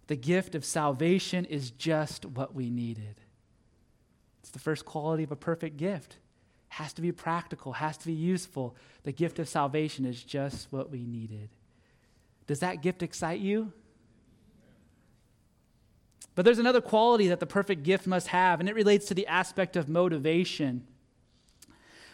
The 0.10 0.16
gift 0.16 0.56
of 0.56 0.66
salvation 0.66 1.46
is 1.46 1.70
just 1.70 2.26
what 2.26 2.56
we 2.56 2.72
needed. 2.72 3.22
It's 4.42 4.50
the 4.50 4.58
first 4.58 4.84
quality 4.84 5.22
of 5.22 5.32
a 5.32 5.36
perfect 5.36 5.78
gift. 5.78 6.14
It 6.14 6.74
Has 6.74 6.94
to 6.94 7.04
be 7.04 7.12
practical, 7.12 7.74
has 7.74 7.96
to 7.98 8.08
be 8.08 8.14
useful. 8.14 8.76
The 9.04 9.12
gift 9.12 9.38
of 9.38 9.48
salvation 9.48 10.06
is 10.06 10.24
just 10.24 10.74
what 10.74 10.90
we 10.90 11.06
needed. 11.06 11.50
Does 12.48 12.62
that 12.62 12.82
gift 12.82 13.04
excite 13.04 13.40
you? 13.40 13.72
But 16.34 16.44
there's 16.44 16.58
another 16.58 16.82
quality 16.82 17.28
that 17.28 17.40
the 17.40 17.46
perfect 17.46 17.84
gift 17.84 18.08
must 18.08 18.30
have, 18.30 18.60
and 18.60 18.68
it 18.68 18.74
relates 18.74 19.06
to 19.10 19.14
the 19.14 19.28
aspect 19.28 19.76
of 19.76 19.88
motivation. 19.88 20.88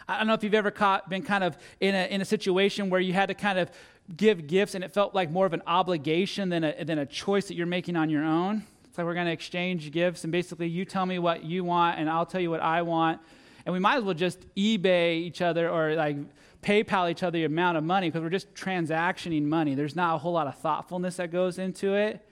I 0.06 0.18
don't 0.18 0.26
know 0.26 0.34
if 0.34 0.44
you've 0.44 0.52
ever 0.52 0.70
caught, 0.70 1.08
been 1.08 1.22
kind 1.22 1.42
of 1.42 1.56
in 1.80 1.94
a, 1.94 2.06
in 2.12 2.20
a 2.20 2.26
situation 2.26 2.90
where 2.90 3.00
you 3.00 3.14
had 3.14 3.28
to 3.28 3.34
kind 3.34 3.58
of 3.58 3.70
give 4.14 4.46
gifts 4.46 4.74
and 4.74 4.84
it 4.84 4.92
felt 4.92 5.14
like 5.14 5.30
more 5.30 5.46
of 5.46 5.52
an 5.52 5.62
obligation 5.66 6.48
than 6.48 6.64
a, 6.64 6.84
than 6.84 6.98
a 6.98 7.06
choice 7.06 7.48
that 7.48 7.54
you're 7.54 7.66
making 7.66 7.96
on 7.96 8.08
your 8.08 8.24
own. 8.24 8.64
It's 8.84 8.98
like 8.98 9.06
we're 9.06 9.14
going 9.14 9.26
to 9.26 9.32
exchange 9.32 9.90
gifts 9.90 10.24
and 10.24 10.32
basically 10.32 10.68
you 10.68 10.84
tell 10.84 11.06
me 11.06 11.18
what 11.18 11.44
you 11.44 11.64
want 11.64 11.98
and 11.98 12.08
I'll 12.08 12.26
tell 12.26 12.40
you 12.40 12.50
what 12.50 12.60
I 12.60 12.82
want. 12.82 13.20
And 13.64 13.72
we 13.72 13.78
might 13.78 13.96
as 13.96 14.04
well 14.04 14.14
just 14.14 14.46
eBay 14.54 15.16
each 15.16 15.42
other 15.42 15.68
or 15.68 15.94
like 15.94 16.16
PayPal 16.62 17.10
each 17.10 17.22
other 17.22 17.38
the 17.38 17.44
amount 17.44 17.78
of 17.78 17.84
money 17.84 18.08
because 18.08 18.22
we're 18.22 18.30
just 18.30 18.54
transactioning 18.54 19.42
money. 19.42 19.74
There's 19.74 19.96
not 19.96 20.14
a 20.14 20.18
whole 20.18 20.32
lot 20.32 20.46
of 20.46 20.56
thoughtfulness 20.58 21.16
that 21.16 21.32
goes 21.32 21.58
into 21.58 21.94
it. 21.94 22.24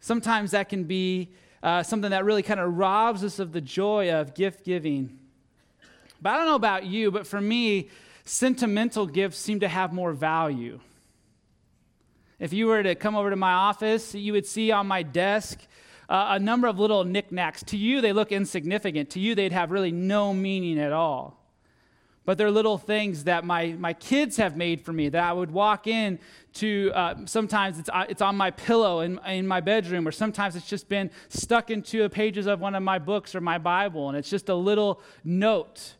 Sometimes 0.00 0.50
that 0.50 0.68
can 0.68 0.84
be 0.84 1.30
uh, 1.62 1.82
something 1.82 2.10
that 2.10 2.24
really 2.24 2.42
kind 2.42 2.60
of 2.60 2.76
robs 2.76 3.24
us 3.24 3.38
of 3.38 3.52
the 3.52 3.60
joy 3.60 4.12
of 4.12 4.34
gift 4.34 4.64
giving. 4.64 5.18
But 6.20 6.30
I 6.30 6.36
don't 6.38 6.46
know 6.46 6.54
about 6.54 6.86
you, 6.86 7.10
but 7.10 7.26
for 7.26 7.40
me, 7.40 7.88
sentimental 8.28 9.06
gifts 9.06 9.38
seem 9.38 9.60
to 9.60 9.68
have 9.68 9.92
more 9.92 10.12
value. 10.12 10.80
If 12.38 12.52
you 12.52 12.66
were 12.66 12.82
to 12.82 12.94
come 12.94 13.16
over 13.16 13.30
to 13.30 13.36
my 13.36 13.52
office, 13.52 14.14
you 14.14 14.32
would 14.32 14.46
see 14.46 14.70
on 14.70 14.86
my 14.86 15.02
desk 15.02 15.60
uh, 16.08 16.26
a 16.30 16.38
number 16.38 16.68
of 16.68 16.78
little 16.78 17.04
knickknacks. 17.04 17.62
To 17.64 17.76
you, 17.76 18.00
they 18.00 18.12
look 18.12 18.32
insignificant. 18.32 19.10
To 19.10 19.20
you, 19.20 19.34
they'd 19.34 19.52
have 19.52 19.70
really 19.70 19.92
no 19.92 20.34
meaning 20.34 20.78
at 20.78 20.92
all. 20.92 21.42
But 22.26 22.38
they're 22.38 22.50
little 22.50 22.76
things 22.76 23.24
that 23.24 23.44
my, 23.44 23.68
my 23.78 23.92
kids 23.92 24.36
have 24.36 24.56
made 24.56 24.80
for 24.80 24.92
me 24.92 25.08
that 25.08 25.22
I 25.22 25.32
would 25.32 25.52
walk 25.52 25.86
in 25.86 26.18
to. 26.54 26.90
Uh, 26.92 27.14
sometimes 27.26 27.78
it's, 27.78 27.88
uh, 27.88 28.04
it's 28.08 28.20
on 28.20 28.36
my 28.36 28.50
pillow 28.50 29.00
in, 29.00 29.20
in 29.26 29.46
my 29.46 29.60
bedroom, 29.60 30.06
or 30.06 30.12
sometimes 30.12 30.56
it's 30.56 30.68
just 30.68 30.88
been 30.88 31.12
stuck 31.28 31.70
into 31.70 32.02
the 32.02 32.10
pages 32.10 32.46
of 32.46 32.60
one 32.60 32.74
of 32.74 32.82
my 32.82 32.98
books 32.98 33.36
or 33.36 33.40
my 33.40 33.58
Bible, 33.58 34.08
and 34.08 34.18
it's 34.18 34.28
just 34.28 34.48
a 34.48 34.54
little 34.54 35.00
note 35.24 35.94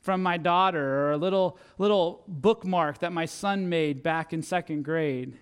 from 0.00 0.22
my 0.22 0.36
daughter 0.36 1.06
or 1.06 1.12
a 1.12 1.16
little, 1.16 1.58
little 1.78 2.22
bookmark 2.28 2.98
that 2.98 3.12
my 3.12 3.26
son 3.26 3.68
made 3.68 4.02
back 4.02 4.32
in 4.32 4.42
second 4.42 4.84
grade. 4.84 5.36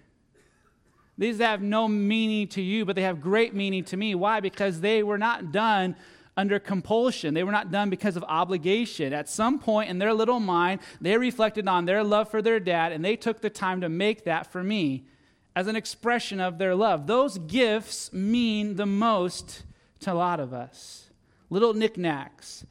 These 1.19 1.39
have 1.39 1.63
no 1.63 1.89
meaning 1.89 2.49
to 2.49 2.63
you, 2.63 2.85
but 2.85 2.97
they 2.97 3.03
have 3.03 3.21
great 3.21 3.55
meaning 3.55 3.85
to 3.85 3.97
me. 3.97 4.15
Why? 4.15 4.41
Because 4.41 4.81
they 4.81 5.03
were 5.03 5.19
not 5.19 5.51
done 5.53 5.97
under 6.37 6.59
compulsion. 6.59 7.33
They 7.33 7.45
were 7.45 7.53
not 7.53 7.71
done 7.71 7.89
because 7.89 8.17
of 8.17 8.25
obligation. 8.25 9.13
At 9.15 9.29
some 9.29 9.59
point 9.59 9.89
in 9.89 9.99
their 9.99 10.13
little 10.13 10.41
mind, 10.41 10.81
they 11.01 11.17
reflected 11.17 11.67
on 11.67 11.87
their 11.87 12.05
love 12.05 12.29
for 12.31 12.43
their 12.43 12.61
dad, 12.61 12.93
and 12.93 13.05
they 13.05 13.17
took 13.17 13.41
the 13.41 13.49
time 13.49 13.81
to 13.81 13.89
make 13.89 14.25
that 14.25 14.53
for 14.53 14.63
me 14.63 15.07
as 15.55 15.67
an 15.67 15.77
expression 15.77 16.39
of 16.39 16.59
their 16.59 16.75
love. 16.75 17.07
Those 17.07 17.39
gifts 17.39 18.13
mean 18.13 18.77
the 18.77 18.85
most 18.85 19.63
to 20.01 20.13
a 20.13 20.15
lot 20.15 20.39
of 20.39 20.53
us. 20.53 21.09
Little 21.49 21.73
knickknacks, 21.73 22.67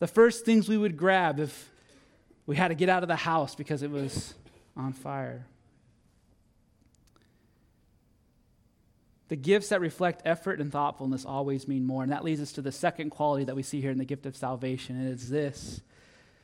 the 0.00 0.08
first 0.08 0.44
things 0.44 0.68
we 0.68 0.76
would 0.76 0.96
grab 0.96 1.38
if 1.38 1.70
we 2.46 2.56
had 2.56 2.68
to 2.68 2.74
get 2.74 2.88
out 2.88 3.04
of 3.04 3.08
the 3.08 3.16
house 3.16 3.54
because 3.54 3.82
it 3.84 3.90
was 3.90 4.34
on 4.76 4.92
fire. 4.92 5.46
The 9.28 9.36
gifts 9.36 9.68
that 9.68 9.80
reflect 9.80 10.22
effort 10.24 10.60
and 10.60 10.72
thoughtfulness 10.72 11.24
always 11.24 11.68
mean 11.68 11.86
more. 11.86 12.02
And 12.02 12.10
that 12.10 12.24
leads 12.24 12.40
us 12.40 12.50
to 12.52 12.62
the 12.62 12.72
second 12.72 13.10
quality 13.10 13.44
that 13.44 13.54
we 13.54 13.62
see 13.62 13.80
here 13.80 13.92
in 13.92 13.98
the 13.98 14.04
gift 14.04 14.26
of 14.26 14.34
salvation, 14.34 14.96
and 14.96 15.08
it's 15.08 15.28
this 15.28 15.80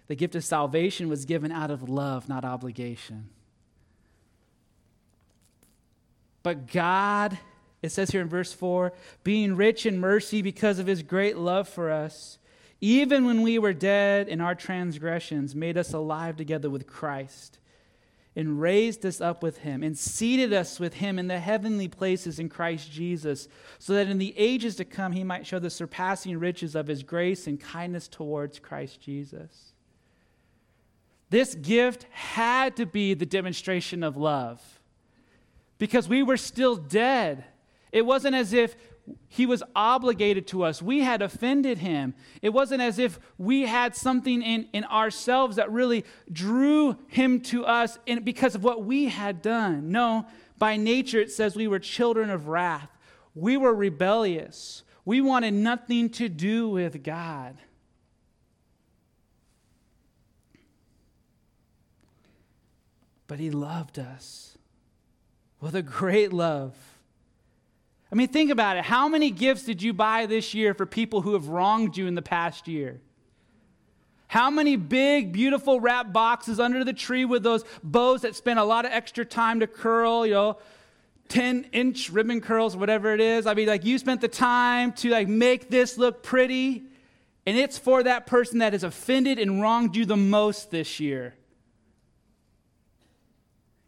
the 0.06 0.14
gift 0.14 0.36
of 0.36 0.44
salvation 0.44 1.08
was 1.08 1.24
given 1.24 1.50
out 1.50 1.72
of 1.72 1.88
love, 1.88 2.28
not 2.28 2.44
obligation. 2.44 3.28
But 6.44 6.70
God, 6.70 7.36
it 7.82 7.90
says 7.90 8.12
here 8.12 8.20
in 8.20 8.28
verse 8.28 8.52
4, 8.52 8.92
being 9.24 9.56
rich 9.56 9.84
in 9.84 9.98
mercy 9.98 10.42
because 10.42 10.78
of 10.78 10.86
his 10.86 11.02
great 11.02 11.36
love 11.36 11.68
for 11.68 11.90
us, 11.90 12.38
even 12.80 13.24
when 13.24 13.42
we 13.42 13.58
were 13.58 13.72
dead 13.72 14.28
in 14.28 14.40
our 14.40 14.54
transgressions, 14.54 15.54
made 15.54 15.78
us 15.78 15.92
alive 15.92 16.36
together 16.36 16.68
with 16.68 16.86
Christ 16.86 17.58
and 18.36 18.60
raised 18.60 19.04
us 19.06 19.20
up 19.20 19.42
with 19.42 19.58
him 19.58 19.82
and 19.82 19.96
seated 19.96 20.52
us 20.52 20.78
with 20.78 20.94
him 20.94 21.18
in 21.18 21.26
the 21.26 21.38
heavenly 21.38 21.88
places 21.88 22.38
in 22.38 22.50
Christ 22.50 22.92
Jesus, 22.92 23.48
so 23.78 23.94
that 23.94 24.08
in 24.08 24.18
the 24.18 24.34
ages 24.36 24.76
to 24.76 24.84
come 24.84 25.12
he 25.12 25.24
might 25.24 25.46
show 25.46 25.58
the 25.58 25.70
surpassing 25.70 26.38
riches 26.38 26.74
of 26.74 26.86
his 26.86 27.02
grace 27.02 27.46
and 27.46 27.58
kindness 27.58 28.08
towards 28.08 28.58
Christ 28.58 29.00
Jesus. 29.00 29.72
This 31.30 31.54
gift 31.54 32.06
had 32.10 32.76
to 32.76 32.84
be 32.84 33.14
the 33.14 33.26
demonstration 33.26 34.02
of 34.02 34.18
love 34.18 34.60
because 35.78 36.08
we 36.08 36.22
were 36.22 36.36
still 36.36 36.76
dead. 36.76 37.44
It 37.96 38.04
wasn't 38.04 38.34
as 38.34 38.52
if 38.52 38.76
he 39.26 39.46
was 39.46 39.62
obligated 39.74 40.46
to 40.48 40.64
us. 40.64 40.82
We 40.82 41.00
had 41.00 41.22
offended 41.22 41.78
him. 41.78 42.12
It 42.42 42.50
wasn't 42.50 42.82
as 42.82 42.98
if 42.98 43.18
we 43.38 43.62
had 43.62 43.96
something 43.96 44.42
in, 44.42 44.68
in 44.74 44.84
ourselves 44.84 45.56
that 45.56 45.72
really 45.72 46.04
drew 46.30 46.98
him 47.06 47.40
to 47.44 47.64
us 47.64 47.98
in, 48.04 48.22
because 48.22 48.54
of 48.54 48.62
what 48.62 48.84
we 48.84 49.06
had 49.06 49.40
done. 49.40 49.92
No, 49.92 50.26
by 50.58 50.76
nature 50.76 51.20
it 51.20 51.30
says 51.30 51.56
we 51.56 51.68
were 51.68 51.78
children 51.78 52.28
of 52.28 52.48
wrath. 52.48 52.90
We 53.34 53.56
were 53.56 53.74
rebellious. 53.74 54.82
We 55.06 55.22
wanted 55.22 55.54
nothing 55.54 56.10
to 56.10 56.28
do 56.28 56.68
with 56.68 57.02
God. 57.02 57.56
But 63.26 63.40
he 63.40 63.50
loved 63.50 63.98
us 63.98 64.58
with 65.62 65.74
a 65.74 65.82
great 65.82 66.34
love 66.34 66.95
I 68.10 68.14
mean, 68.14 68.28
think 68.28 68.50
about 68.50 68.76
it. 68.76 68.84
How 68.84 69.08
many 69.08 69.30
gifts 69.30 69.64
did 69.64 69.82
you 69.82 69.92
buy 69.92 70.26
this 70.26 70.54
year 70.54 70.74
for 70.74 70.86
people 70.86 71.22
who 71.22 71.32
have 71.32 71.48
wronged 71.48 71.96
you 71.96 72.06
in 72.06 72.14
the 72.14 72.22
past 72.22 72.68
year? 72.68 73.00
How 74.28 74.50
many 74.50 74.76
big, 74.76 75.32
beautiful 75.32 75.80
wrap 75.80 76.12
boxes 76.12 76.58
under 76.58 76.84
the 76.84 76.92
tree 76.92 77.24
with 77.24 77.42
those 77.42 77.64
bows 77.82 78.22
that 78.22 78.34
spend 78.34 78.58
a 78.58 78.64
lot 78.64 78.84
of 78.84 78.92
extra 78.92 79.24
time 79.24 79.60
to 79.60 79.66
curl, 79.66 80.26
you 80.26 80.34
know, 80.34 80.58
10 81.28 81.66
inch 81.72 82.10
ribbon 82.10 82.40
curls, 82.40 82.76
whatever 82.76 83.12
it 83.12 83.20
is? 83.20 83.46
I 83.46 83.54
mean, 83.54 83.68
like 83.68 83.84
you 83.84 83.98
spent 83.98 84.20
the 84.20 84.28
time 84.28 84.92
to 84.94 85.10
like 85.10 85.28
make 85.28 85.70
this 85.70 85.96
look 85.96 86.22
pretty, 86.22 86.84
and 87.44 87.56
it's 87.56 87.78
for 87.78 88.02
that 88.02 88.26
person 88.26 88.58
that 88.58 88.72
has 88.72 88.82
offended 88.82 89.38
and 89.38 89.60
wronged 89.60 89.96
you 89.96 90.04
the 90.04 90.16
most 90.16 90.70
this 90.70 90.98
year. 90.98 91.34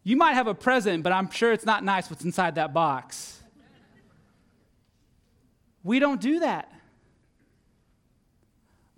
You 0.05 0.17
might 0.17 0.35
have 0.35 0.47
a 0.47 0.55
present, 0.55 1.03
but 1.03 1.13
I'm 1.13 1.31
sure 1.31 1.53
it's 1.53 1.67
not 1.67 1.85
nice 1.85 2.09
what's 2.09 2.25
inside 2.25 2.55
that 2.55 2.73
box. 2.73 3.38
We 5.83 5.99
don't 5.99 6.21
do 6.21 6.41
that. 6.41 6.73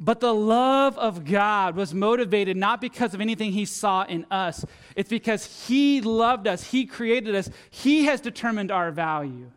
But 0.02 0.20
the 0.20 0.34
love 0.34 0.96
of 0.96 1.26
God 1.26 1.76
was 1.76 1.92
motivated 1.92 2.56
not 2.56 2.80
because 2.80 3.12
of 3.12 3.20
anything 3.20 3.52
He 3.52 3.66
saw 3.66 4.04
in 4.04 4.24
us, 4.30 4.64
it's 4.96 5.10
because 5.10 5.66
He 5.66 6.00
loved 6.00 6.48
us, 6.48 6.64
He 6.64 6.86
created 6.86 7.34
us, 7.34 7.50
He 7.68 8.06
has 8.06 8.22
determined 8.22 8.70
our 8.70 8.90
value. 8.90 9.50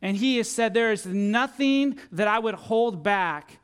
And 0.00 0.16
He 0.16 0.38
has 0.38 0.48
said, 0.48 0.72
There 0.72 0.90
is 0.90 1.04
nothing 1.04 1.98
that 2.12 2.28
I 2.28 2.38
would 2.38 2.54
hold 2.54 3.02
back 3.02 3.58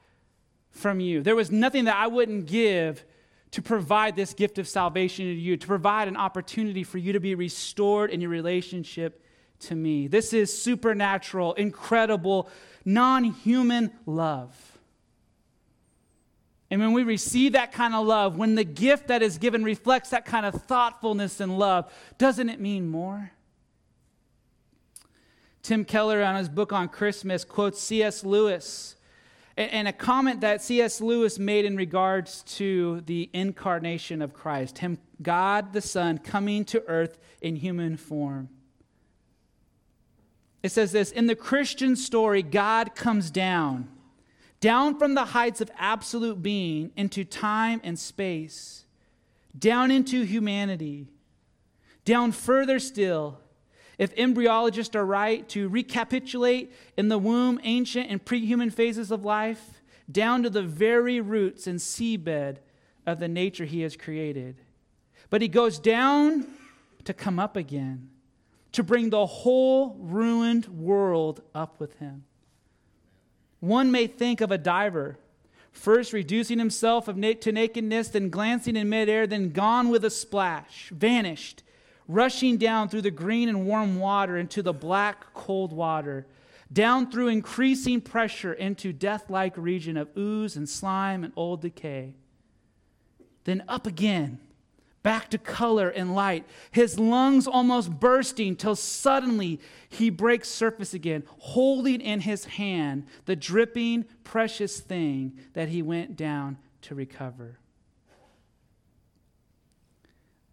from 0.70 1.00
you. 1.00 1.22
There 1.22 1.36
was 1.36 1.50
nothing 1.50 1.86
that 1.86 1.96
I 1.96 2.06
wouldn't 2.06 2.46
give 2.46 3.02
to 3.52 3.62
provide 3.62 4.14
this 4.14 4.34
gift 4.34 4.58
of 4.58 4.68
salvation 4.68 5.24
to 5.24 5.32
you, 5.32 5.56
to 5.56 5.66
provide 5.66 6.06
an 6.06 6.16
opportunity 6.16 6.84
for 6.84 6.98
you 6.98 7.14
to 7.14 7.20
be 7.20 7.34
restored 7.34 8.10
in 8.10 8.20
your 8.20 8.30
relationship 8.30 9.24
to 9.60 9.74
me. 9.74 10.06
This 10.06 10.32
is 10.32 10.62
supernatural, 10.62 11.54
incredible 11.54 12.48
non 12.84 13.24
human 13.24 13.92
love. 14.06 14.78
And 16.70 16.80
when 16.80 16.92
we 16.92 17.02
receive 17.02 17.52
that 17.52 17.72
kind 17.72 17.94
of 17.94 18.06
love, 18.06 18.36
when 18.36 18.54
the 18.54 18.64
gift 18.64 19.08
that 19.08 19.22
is 19.22 19.38
given 19.38 19.64
reflects 19.64 20.10
that 20.10 20.24
kind 20.24 20.46
of 20.46 20.54
thoughtfulness 20.62 21.40
and 21.40 21.58
love, 21.58 21.92
doesn't 22.16 22.48
it 22.48 22.60
mean 22.60 22.88
more? 22.88 23.32
Tim 25.62 25.84
Keller, 25.84 26.22
on 26.22 26.36
his 26.36 26.48
book 26.48 26.72
on 26.72 26.88
Christmas, 26.88 27.44
quotes 27.44 27.80
C.S. 27.80 28.24
Lewis 28.24 28.94
and 29.56 29.86
a 29.86 29.92
comment 29.92 30.40
that 30.40 30.62
C.S. 30.62 31.00
Lewis 31.00 31.38
made 31.38 31.66
in 31.66 31.76
regards 31.76 32.42
to 32.42 33.02
the 33.02 33.28
incarnation 33.34 34.22
of 34.22 34.32
Christ, 34.32 34.78
Him, 34.78 34.98
God 35.20 35.72
the 35.72 35.82
Son, 35.82 36.18
coming 36.18 36.64
to 36.66 36.82
earth 36.86 37.18
in 37.42 37.56
human 37.56 37.96
form. 37.96 38.48
It 40.62 40.70
says 40.72 40.92
this 40.92 41.12
In 41.12 41.26
the 41.26 41.34
Christian 41.34 41.96
story, 41.96 42.42
God 42.42 42.94
comes 42.94 43.30
down, 43.30 43.88
down 44.60 44.98
from 44.98 45.14
the 45.14 45.26
heights 45.26 45.60
of 45.60 45.70
absolute 45.78 46.42
being 46.42 46.92
into 46.96 47.24
time 47.24 47.80
and 47.82 47.98
space, 47.98 48.84
down 49.58 49.90
into 49.90 50.22
humanity, 50.22 51.08
down 52.04 52.32
further 52.32 52.78
still. 52.78 53.38
If 53.98 54.14
embryologists 54.16 54.94
are 54.94 55.04
right, 55.04 55.46
to 55.50 55.68
recapitulate 55.68 56.72
in 56.96 57.08
the 57.08 57.18
womb 57.18 57.60
ancient 57.64 58.10
and 58.10 58.24
pre 58.24 58.44
human 58.44 58.70
phases 58.70 59.10
of 59.10 59.26
life, 59.26 59.82
down 60.10 60.42
to 60.42 60.50
the 60.50 60.62
very 60.62 61.20
roots 61.20 61.66
and 61.66 61.78
seabed 61.78 62.56
of 63.06 63.18
the 63.18 63.28
nature 63.28 63.66
he 63.66 63.82
has 63.82 63.96
created. 63.96 64.56
But 65.28 65.42
he 65.42 65.48
goes 65.48 65.78
down 65.78 66.46
to 67.04 67.12
come 67.12 67.38
up 67.38 67.56
again 67.56 68.08
to 68.72 68.82
bring 68.82 69.10
the 69.10 69.26
whole 69.26 69.96
ruined 69.98 70.66
world 70.66 71.42
up 71.54 71.80
with 71.80 71.98
him. 71.98 72.24
One 73.60 73.90
may 73.90 74.06
think 74.06 74.40
of 74.40 74.50
a 74.50 74.58
diver, 74.58 75.18
first 75.72 76.12
reducing 76.12 76.58
himself 76.58 77.06
to 77.06 77.52
nakedness, 77.52 78.08
then 78.08 78.30
glancing 78.30 78.76
in 78.76 78.88
midair, 78.88 79.26
then 79.26 79.50
gone 79.50 79.88
with 79.88 80.04
a 80.04 80.10
splash, 80.10 80.90
vanished, 80.90 81.62
rushing 82.08 82.56
down 82.56 82.88
through 82.88 83.02
the 83.02 83.10
green 83.10 83.48
and 83.48 83.66
warm 83.66 83.98
water 83.98 84.36
into 84.36 84.62
the 84.62 84.72
black, 84.72 85.32
cold 85.34 85.72
water, 85.72 86.26
down 86.72 87.10
through 87.10 87.28
increasing 87.28 88.00
pressure 88.00 88.52
into 88.52 88.92
death 88.92 89.28
like 89.28 89.56
region 89.56 89.96
of 89.96 90.08
ooze 90.16 90.56
and 90.56 90.68
slime 90.68 91.24
and 91.24 91.32
old 91.36 91.60
decay. 91.60 92.14
Then 93.44 93.64
up 93.68 93.86
again 93.86 94.38
back 95.02 95.30
to 95.30 95.38
color 95.38 95.88
and 95.88 96.14
light, 96.14 96.44
his 96.70 96.98
lungs 96.98 97.46
almost 97.46 97.98
bursting 97.98 98.56
till 98.56 98.76
suddenly 98.76 99.60
he 99.88 100.10
breaks 100.10 100.48
surface 100.48 100.92
again, 100.94 101.22
holding 101.38 102.00
in 102.00 102.20
his 102.20 102.44
hand 102.44 103.06
the 103.24 103.36
dripping, 103.36 104.04
precious 104.24 104.80
thing 104.80 105.38
that 105.54 105.68
he 105.68 105.82
went 105.82 106.16
down 106.16 106.58
to 106.82 106.94
recover. 106.94 107.58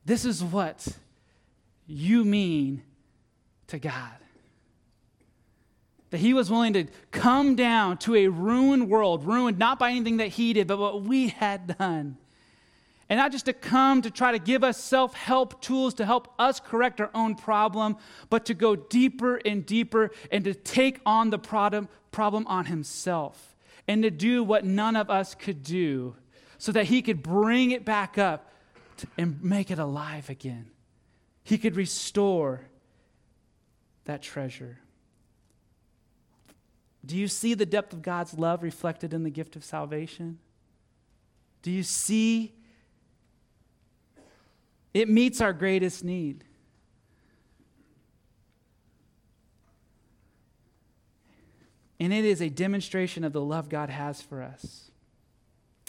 This 0.05 0.23
is 0.23 0.41
what 0.41 0.87
you 1.85 2.23
mean 2.23 2.81
to 3.67 3.79
God. 3.79 4.13
That 6.11 6.19
he 6.19 6.33
was 6.33 6.49
willing 6.49 6.71
to 6.73 6.85
come 7.11 7.55
down 7.55 7.97
to 7.99 8.15
a 8.15 8.27
ruined 8.29 8.89
world, 8.89 9.25
ruined 9.25 9.59
not 9.59 9.77
by 9.77 9.91
anything 9.91 10.17
that 10.17 10.29
he 10.29 10.53
did, 10.53 10.67
but 10.67 10.77
what 10.77 11.01
we 11.01 11.27
had 11.27 11.77
done. 11.77 12.17
And 13.09 13.17
not 13.17 13.31
just 13.31 13.45
to 13.45 13.53
come 13.53 14.01
to 14.01 14.11
try 14.11 14.33
to 14.33 14.39
give 14.39 14.63
us 14.63 14.77
self 14.77 15.13
help 15.13 15.61
tools 15.61 15.93
to 15.95 16.05
help 16.05 16.33
us 16.37 16.59
correct 16.59 16.99
our 16.99 17.09
own 17.13 17.35
problem, 17.35 17.97
but 18.29 18.45
to 18.45 18.53
go 18.53 18.75
deeper 18.75 19.37
and 19.45 19.65
deeper 19.65 20.11
and 20.31 20.43
to 20.43 20.53
take 20.53 20.99
on 21.05 21.29
the 21.29 21.39
problem, 21.39 21.87
problem 22.11 22.45
on 22.47 22.65
himself 22.65 23.55
and 23.87 24.03
to 24.03 24.11
do 24.11 24.43
what 24.43 24.65
none 24.65 24.95
of 24.95 25.09
us 25.09 25.35
could 25.35 25.63
do 25.63 26.15
so 26.57 26.71
that 26.71 26.85
he 26.85 27.01
could 27.01 27.23
bring 27.23 27.71
it 27.71 27.85
back 27.85 28.17
up 28.17 28.51
and 29.17 29.41
make 29.43 29.71
it 29.71 29.79
alive 29.79 30.29
again. 30.29 30.71
He 31.43 31.57
could 31.57 31.75
restore 31.75 32.67
that 34.05 34.21
treasure. 34.21 34.79
Do 37.05 37.15
you 37.15 37.29
see 37.29 37.53
the 37.53 37.65
depth 37.65 37.93
of 37.93 38.01
God's 38.01 38.37
love 38.37 38.63
reflected 38.63 39.13
in 39.13 39.23
the 39.23 39.29
gift 39.29 39.55
of 39.55 39.63
salvation? 39.63 40.39
Do 41.61 41.71
you 41.71 41.83
see 41.83 42.53
it 44.97 45.09
meets 45.09 45.41
our 45.41 45.53
greatest 45.53 46.03
need? 46.03 46.43
And 51.99 52.13
it 52.13 52.25
is 52.25 52.41
a 52.41 52.49
demonstration 52.49 53.23
of 53.23 53.33
the 53.33 53.41
love 53.41 53.69
God 53.69 53.89
has 53.89 54.21
for 54.21 54.41
us. 54.41 54.91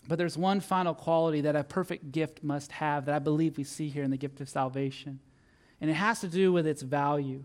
But 0.07 0.16
there's 0.16 0.38
one 0.38 0.61
final 0.61 0.94
quality 0.94 1.42
that 1.42 1.55
a 1.55 1.62
perfect 1.62 2.12
gift 2.12 2.42
must 2.42 2.73
have 2.73 3.05
that 3.07 3.14
I 3.14 3.18
believe 3.18 3.59
we 3.59 3.64
see 3.64 3.88
here 3.88 4.03
in 4.03 4.11
the 4.11 4.16
gift 4.16 4.40
of 4.40 4.49
salvation. 4.49 5.21
And 5.81 5.90
it 5.90 5.94
has 5.94 6.21
to 6.21 6.29
do 6.29 6.51
with 6.51 6.66
its 6.66 6.81
value. 6.81 7.44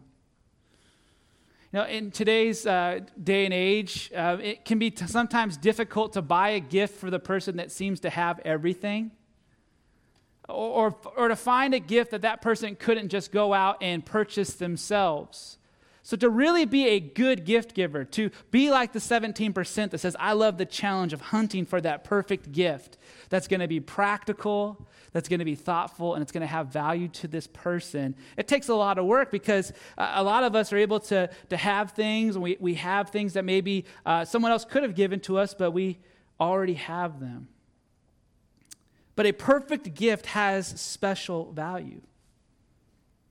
You 1.73 1.79
know, 1.79 1.85
in 1.85 2.11
today's 2.11 2.65
uh, 2.65 3.01
day 3.21 3.45
and 3.45 3.53
age, 3.53 4.11
uh, 4.15 4.37
it 4.41 4.63
can 4.63 4.79
be 4.79 4.91
t- 4.91 5.07
sometimes 5.07 5.57
difficult 5.57 6.13
to 6.13 6.21
buy 6.21 6.49
a 6.49 6.59
gift 6.59 6.97
for 6.99 7.09
the 7.09 7.19
person 7.19 7.57
that 7.57 7.71
seems 7.71 7.99
to 8.01 8.09
have 8.09 8.39
everything. 8.45 9.11
Or, 10.49 10.95
or, 11.15 11.29
to 11.29 11.37
find 11.37 11.73
a 11.73 11.79
gift 11.79 12.11
that 12.11 12.23
that 12.23 12.41
person 12.41 12.75
couldn't 12.75 13.07
just 13.07 13.31
go 13.31 13.53
out 13.53 13.77
and 13.81 14.05
purchase 14.05 14.55
themselves. 14.55 15.57
So, 16.05 16.17
to 16.17 16.29
really 16.29 16.65
be 16.65 16.85
a 16.89 16.99
good 16.99 17.45
gift 17.45 17.73
giver, 17.73 18.03
to 18.03 18.29
be 18.51 18.69
like 18.69 18.91
the 18.91 18.99
17% 18.99 19.91
that 19.91 19.97
says, 19.97 20.17
I 20.19 20.33
love 20.33 20.57
the 20.57 20.65
challenge 20.65 21.13
of 21.13 21.21
hunting 21.21 21.65
for 21.65 21.79
that 21.79 22.03
perfect 22.03 22.51
gift 22.51 22.97
that's 23.29 23.47
going 23.47 23.61
to 23.61 23.69
be 23.69 23.79
practical, 23.79 24.85
that's 25.13 25.29
going 25.29 25.39
to 25.39 25.45
be 25.45 25.55
thoughtful, 25.55 26.13
and 26.13 26.21
it's 26.21 26.33
going 26.33 26.41
to 26.41 26.47
have 26.47 26.67
value 26.67 27.07
to 27.07 27.29
this 27.29 27.47
person, 27.47 28.15
it 28.35 28.49
takes 28.49 28.67
a 28.67 28.75
lot 28.75 28.97
of 28.97 29.05
work 29.05 29.31
because 29.31 29.71
a 29.97 30.21
lot 30.21 30.43
of 30.43 30.55
us 30.57 30.73
are 30.73 30.77
able 30.77 30.99
to, 30.99 31.29
to 31.49 31.55
have 31.55 31.91
things, 31.91 32.37
we, 32.37 32.57
we 32.59 32.73
have 32.73 33.09
things 33.09 33.31
that 33.33 33.45
maybe 33.45 33.85
uh, 34.05 34.25
someone 34.25 34.51
else 34.51 34.65
could 34.65 34.83
have 34.83 34.95
given 34.95 35.21
to 35.21 35.37
us, 35.37 35.53
but 35.53 35.71
we 35.71 35.99
already 36.37 36.73
have 36.73 37.21
them. 37.21 37.47
But 39.15 39.25
a 39.25 39.31
perfect 39.31 39.93
gift 39.93 40.27
has 40.27 40.67
special 40.79 41.51
value, 41.51 42.01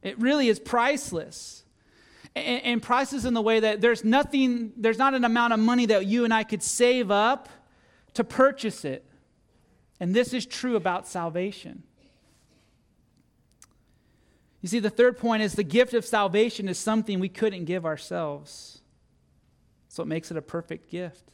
it 0.03 0.18
really 0.18 0.49
is 0.49 0.59
priceless 0.59 1.62
and, 2.35 2.62
and 2.62 2.83
prices 2.83 3.25
in 3.25 3.35
the 3.35 3.42
way 3.42 3.61
that 3.61 3.81
there's 3.81 4.05
nothing, 4.05 4.73
there's 4.77 4.99
not 4.99 5.14
an 5.14 5.25
amount 5.25 5.53
of 5.53 5.61
money 5.61 5.87
that 5.87 6.07
you 6.07 6.25
and 6.25 6.33
I 6.33 6.45
could 6.45 6.62
save 6.62 7.11
up 7.11 7.49
to 8.14 8.25
purchase 8.25 8.85
it. 8.85 9.05
And 10.01 10.14
this 10.14 10.35
is 10.35 10.47
true 10.47 10.77
about 10.77 11.07
salvation. 11.07 11.85
You 14.61 14.68
see, 14.68 14.79
the 14.79 14.90
third 14.90 15.18
point 15.18 15.42
is 15.42 15.55
the 15.55 15.62
gift 15.64 15.92
of 15.95 16.05
salvation 16.05 16.68
is 16.68 16.79
something 16.79 17.18
we 17.18 17.29
couldn't 17.29 17.64
give 17.64 17.85
ourselves. 17.85 18.81
So 19.88 20.03
it 20.03 20.07
makes 20.07 20.31
it 20.31 20.37
a 20.37 20.42
perfect 20.42 20.90
gift. 20.90 21.31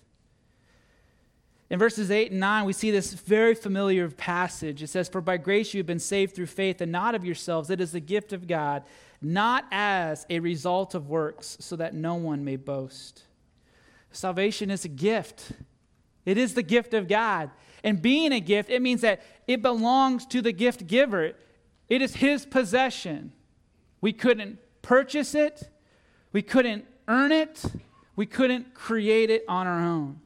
In 1.70 1.78
verses 1.78 2.10
8 2.10 2.30
and 2.30 2.40
9, 2.40 2.64
we 2.64 2.72
see 2.72 2.90
this 2.90 3.12
very 3.12 3.54
familiar 3.54 4.08
passage. 4.08 4.82
It 4.82 4.86
says, 4.88 5.08
For 5.08 5.20
by 5.20 5.36
grace 5.36 5.74
you 5.74 5.78
have 5.78 5.86
been 5.86 5.98
saved 5.98 6.34
through 6.34 6.46
faith, 6.46 6.80
and 6.80 6.90
not 6.90 7.14
of 7.14 7.24
yourselves. 7.24 7.68
It 7.68 7.80
is 7.80 7.92
the 7.92 8.00
gift 8.00 8.32
of 8.32 8.46
God, 8.46 8.84
not 9.20 9.66
as 9.70 10.24
a 10.30 10.40
result 10.40 10.94
of 10.94 11.10
works, 11.10 11.58
so 11.60 11.76
that 11.76 11.94
no 11.94 12.14
one 12.14 12.42
may 12.44 12.56
boast. 12.56 13.24
Salvation 14.10 14.70
is 14.70 14.86
a 14.86 14.88
gift, 14.88 15.52
it 16.24 16.38
is 16.38 16.54
the 16.54 16.62
gift 16.62 16.94
of 16.94 17.06
God. 17.06 17.50
And 17.84 18.02
being 18.02 18.32
a 18.32 18.40
gift, 18.40 18.70
it 18.70 18.82
means 18.82 19.02
that 19.02 19.22
it 19.46 19.62
belongs 19.62 20.26
to 20.26 20.40
the 20.40 20.52
gift 20.52 20.86
giver, 20.86 21.32
it 21.88 22.02
is 22.02 22.16
his 22.16 22.46
possession. 22.46 23.32
We 24.00 24.12
couldn't 24.12 24.58
purchase 24.80 25.34
it, 25.34 25.68
we 26.32 26.40
couldn't 26.40 26.86
earn 27.06 27.30
it, 27.30 27.62
we 28.16 28.24
couldn't 28.24 28.74
create 28.74 29.28
it 29.28 29.44
on 29.48 29.66
our 29.66 29.80
own. 29.80 30.20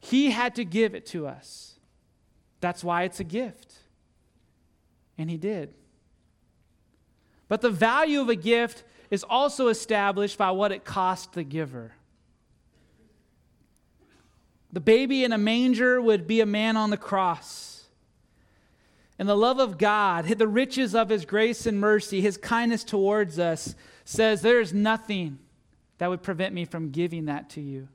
He 0.00 0.30
had 0.30 0.54
to 0.56 0.64
give 0.64 0.94
it 0.94 1.06
to 1.06 1.26
us. 1.26 1.74
That's 2.60 2.84
why 2.84 3.02
it's 3.04 3.20
a 3.20 3.24
gift. 3.24 3.74
And 5.18 5.30
He 5.30 5.36
did. 5.36 5.74
But 7.48 7.60
the 7.60 7.70
value 7.70 8.20
of 8.20 8.28
a 8.28 8.34
gift 8.34 8.84
is 9.10 9.24
also 9.28 9.68
established 9.68 10.36
by 10.36 10.50
what 10.50 10.72
it 10.72 10.84
cost 10.84 11.32
the 11.32 11.44
giver. 11.44 11.92
The 14.72 14.80
baby 14.80 15.24
in 15.24 15.32
a 15.32 15.38
manger 15.38 16.00
would 16.00 16.26
be 16.26 16.40
a 16.40 16.46
man 16.46 16.76
on 16.76 16.90
the 16.90 16.96
cross. 16.96 17.84
And 19.18 19.28
the 19.28 19.36
love 19.36 19.58
of 19.58 19.78
God, 19.78 20.26
the 20.26 20.48
riches 20.48 20.94
of 20.94 21.08
His 21.08 21.24
grace 21.24 21.66
and 21.66 21.80
mercy, 21.80 22.20
His 22.20 22.36
kindness 22.36 22.84
towards 22.84 23.38
us, 23.38 23.74
says 24.04 24.42
there 24.42 24.60
is 24.60 24.74
nothing 24.74 25.38
that 25.98 26.10
would 26.10 26.22
prevent 26.22 26.52
me 26.52 26.64
from 26.64 26.90
giving 26.90 27.26
that 27.26 27.50
to 27.50 27.60
you. 27.60 27.88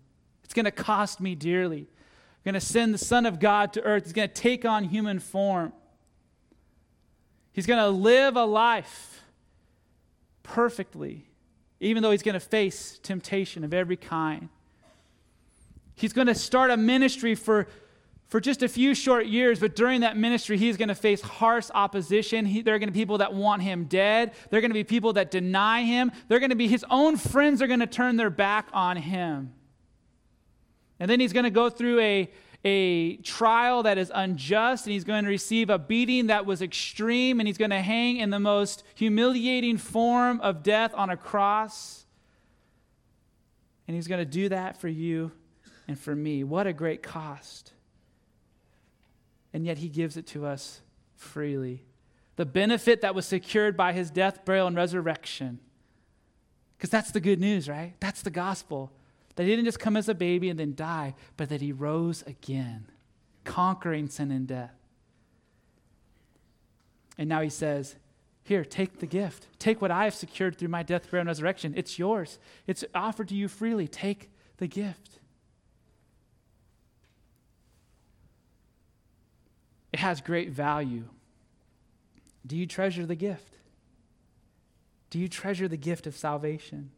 It's 0.52 0.54
going 0.54 0.66
to 0.66 0.72
cost 0.72 1.22
me 1.22 1.34
dearly 1.34 1.80
I'm 1.80 2.44
going 2.44 2.54
to 2.56 2.60
send 2.60 2.94
the 2.94 2.98
Son 2.98 3.26
of 3.26 3.40
God 3.40 3.72
to 3.72 3.82
earth. 3.84 4.04
He's 4.04 4.12
going 4.12 4.28
to 4.28 4.34
take 4.34 4.66
on 4.66 4.84
human 4.84 5.20
form. 5.20 5.72
He's 7.54 7.66
going 7.66 7.80
to 7.80 7.88
live 7.88 8.36
a 8.36 8.44
life 8.44 9.22
perfectly, 10.44 11.26
even 11.80 12.04
though 12.04 12.12
he's 12.12 12.22
going 12.22 12.34
to 12.34 12.42
face 12.42 13.00
temptation 13.02 13.64
of 13.64 13.74
every 13.74 13.96
kind. 13.96 14.50
He's 15.96 16.12
going 16.12 16.28
to 16.28 16.36
start 16.36 16.70
a 16.70 16.76
ministry 16.76 17.34
for, 17.34 17.70
for 18.28 18.42
just 18.42 18.62
a 18.62 18.68
few 18.68 18.94
short 18.94 19.28
years, 19.28 19.58
but 19.58 19.74
during 19.74 20.02
that 20.02 20.18
ministry, 20.18 20.58
he's 20.58 20.76
going 20.76 20.90
to 20.90 20.96
face 20.96 21.22
harsh 21.22 21.70
opposition. 21.74 22.46
He, 22.46 22.62
there 22.62 22.76
are 22.76 22.80
going 22.80 22.90
to 22.90 22.94
be 22.94 23.00
people 23.00 23.20
that 23.20 23.34
want 23.34 23.62
him 23.62 23.86
dead. 23.86 24.34
There 24.50 24.58
are 24.58 24.62
going 24.62 24.72
to 24.72 24.74
be 24.74 24.84
people 24.84 25.14
that 25.14 25.32
deny 25.32 25.84
him. 25.84 26.12
There 26.28 26.36
are 26.36 26.42
going 26.42 26.50
to 26.50 26.58
be 26.58 26.68
his 26.68 26.84
own 26.90 27.16
friends 27.16 27.62
are 27.62 27.68
going 27.68 27.80
to 27.80 27.88
turn 27.88 28.18
their 28.18 28.30
back 28.30 28.68
on 28.74 28.98
him. 28.98 29.54
And 31.02 31.10
then 31.10 31.20
he's 31.20 31.34
going 31.34 31.46
to 31.46 31.50
go 31.50 31.68
through 31.68 32.00
a, 32.00 32.30
a 32.64 33.16
trial 33.18 33.82
that 33.84 33.98
is 33.98 34.12
unjust, 34.14 34.86
and 34.86 34.94
he's 34.94 35.04
going 35.04 35.24
to 35.24 35.30
receive 35.32 35.72
a 35.72 35.80
beating 35.80 36.28
that 36.28 36.46
was 36.46 36.62
extreme, 36.62 37.40
and 37.40 37.48
he's 37.48 37.58
going 37.58 37.72
to 37.72 37.82
hang 37.82 38.18
in 38.18 38.30
the 38.30 38.40
most 38.40 38.84
humiliating 38.94 39.78
form 39.78 40.40
of 40.42 40.62
death 40.62 40.94
on 40.94 41.10
a 41.10 41.18
cross. 41.18 42.06
And 43.88 43.96
he's 43.96 44.08
going 44.08 44.20
to 44.20 44.32
do 44.32 44.50
that 44.50 44.80
for 44.80 44.88
you 44.88 45.32
and 45.88 45.98
for 45.98 46.16
me. 46.16 46.44
What 46.44 46.68
a 46.68 46.72
great 46.72 47.02
cost. 47.02 47.74
And 49.54 49.66
yet 49.66 49.80
he 49.80 49.90
gives 49.90 50.18
it 50.18 50.28
to 50.28 50.46
us 50.46 50.82
freely. 51.16 51.84
The 52.36 52.46
benefit 52.46 53.02
that 53.02 53.16
was 53.16 53.26
secured 53.26 53.76
by 53.76 53.94
his 53.94 54.12
death, 54.12 54.46
burial, 54.46 54.68
and 54.68 54.76
resurrection. 54.76 55.58
Because 56.78 56.92
that's 56.92 57.10
the 57.10 57.20
good 57.20 57.40
news, 57.40 57.68
right? 57.68 57.96
That's 58.00 58.22
the 58.22 58.30
gospel. 58.30 58.92
That 59.36 59.44
he 59.44 59.50
didn't 59.50 59.66
just 59.66 59.80
come 59.80 59.98
as 59.98 60.10
a 60.10 60.14
baby 60.14 60.50
and 60.50 60.60
then 60.60 60.76
die, 60.76 61.16
but 61.38 61.50
that 61.50 61.62
he 61.62 61.72
rose 61.72 62.24
again, 62.24 62.86
conquering 63.44 64.10
sin 64.10 64.32
and 64.32 64.48
death. 64.48 64.76
And 67.18 67.30
now 67.30 67.42
he 67.42 67.50
says, 67.50 67.96
Here, 68.44 68.66
take 68.66 69.00
the 69.00 69.06
gift. 69.06 69.48
Take 69.60 69.82
what 69.82 69.92
I 69.92 70.06
have 70.06 70.16
secured 70.16 70.58
through 70.58 70.70
my 70.70 70.84
death, 70.84 71.10
burial, 71.10 71.22
and 71.22 71.28
resurrection. 71.28 71.74
It's 71.76 72.00
yours, 72.00 72.40
it's 72.68 72.84
offered 72.94 73.30
to 73.30 73.36
you 73.36 73.48
freely. 73.48 73.88
Take 73.88 74.30
the 74.58 74.68
gift. 74.68 75.20
It 79.94 80.00
has 80.00 80.22
great 80.22 80.52
value. 80.52 81.06
Do 82.46 82.58
you 82.58 82.66
treasure 82.66 83.06
the 83.06 83.16
gift? 83.16 83.58
Do 85.10 85.20
you 85.20 85.28
treasure 85.28 85.68
the 85.68 85.78
gift 85.78 86.08
of 86.08 86.16
salvation? 86.16 86.92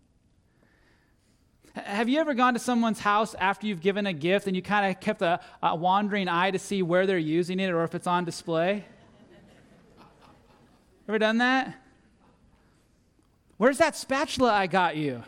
Have 1.76 2.08
you 2.08 2.20
ever 2.20 2.36
gone 2.36 2.54
to 2.54 2.60
someone's 2.60 3.00
house 3.00 3.34
after 3.36 3.66
you've 3.66 3.82
given 3.82 4.06
a 4.06 4.14
gift 4.14 4.46
and 4.46 4.56
you 4.56 4.62
kind 4.62 4.92
of 4.92 5.02
kept 5.02 5.24
a, 5.24 5.40
a, 5.62 5.76
wandering 5.76 6.28
eye 6.28 6.52
to 6.52 6.60
see 6.60 6.84
where 6.84 7.08
they're 7.08 7.18
using 7.18 7.60
it 7.60 7.72
or 7.72 7.84
if 7.84 7.96
it's 7.96 8.06
on 8.06 8.26
display? 8.26 8.86
Ever 11.08 11.18
done 11.18 11.40
that? 11.40 11.76
Where's 13.58 13.80
that 13.80 13.96
spatula 13.96 14.54
I 14.54 14.68
got 14.68 14.98
you? 14.98 15.24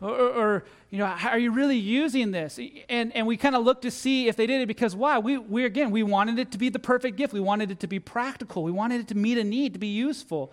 or, 0.00 0.10
or, 0.10 0.64
you 0.90 0.98
know, 0.98 1.06
are 1.06 1.38
you 1.38 1.52
really 1.52 1.78
using 1.78 2.32
this? 2.32 2.58
And, 2.88 3.14
and 3.14 3.26
we 3.26 3.36
kind 3.36 3.54
of 3.54 3.64
look 3.64 3.82
to 3.82 3.90
see 3.90 4.28
if 4.28 4.36
they 4.36 4.46
did 4.46 4.60
it 4.60 4.66
because 4.66 4.94
why? 4.94 5.18
We, 5.18 5.38
we, 5.38 5.64
again, 5.64 5.90
we 5.90 6.02
wanted 6.02 6.38
it 6.38 6.50
to 6.52 6.58
be 6.58 6.68
the 6.68 6.78
perfect 6.78 7.16
gift. 7.16 7.32
We 7.32 7.40
wanted 7.40 7.70
it 7.70 7.80
to 7.80 7.86
be 7.86 8.00
practical. 8.00 8.64
We 8.64 8.72
wanted 8.72 9.00
it 9.00 9.08
to 9.08 9.14
meet 9.14 9.38
a 9.38 9.44
need, 9.44 9.72
to 9.74 9.78
be 9.78 9.88
useful. 9.88 10.52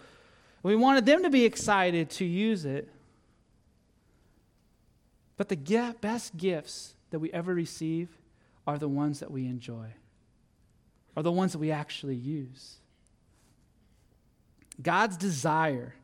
We 0.63 0.75
wanted 0.75 1.05
them 1.05 1.23
to 1.23 1.29
be 1.29 1.45
excited 1.45 2.09
to 2.11 2.25
use 2.25 2.65
it. 2.65 2.89
But 5.37 5.49
the 5.49 5.95
best 6.01 6.37
gifts 6.37 6.93
that 7.09 7.19
we 7.19 7.31
ever 7.33 7.53
receive 7.53 8.09
are 8.67 8.77
the 8.77 8.87
ones 8.87 9.21
that 9.21 9.31
we 9.31 9.47
enjoy, 9.47 9.87
are 11.17 11.23
the 11.23 11.31
ones 11.31 11.53
that 11.53 11.57
we 11.57 11.71
actually 11.71 12.15
use. 12.15 12.77
God's 14.81 15.17
desire 15.17 15.95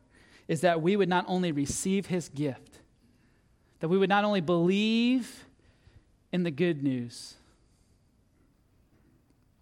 is 0.48 0.62
that 0.62 0.82
we 0.82 0.96
would 0.96 1.10
not 1.10 1.26
only 1.28 1.52
receive 1.52 2.08
his 2.08 2.30
gift, 2.30 2.80
that 3.80 3.90
we 3.90 3.98
would 3.98 4.10
not 4.10 4.24
only 4.24 4.42
believe 4.42 5.46
in 6.32 6.44
the 6.44 6.52
good 6.52 6.84
news, 6.84 7.36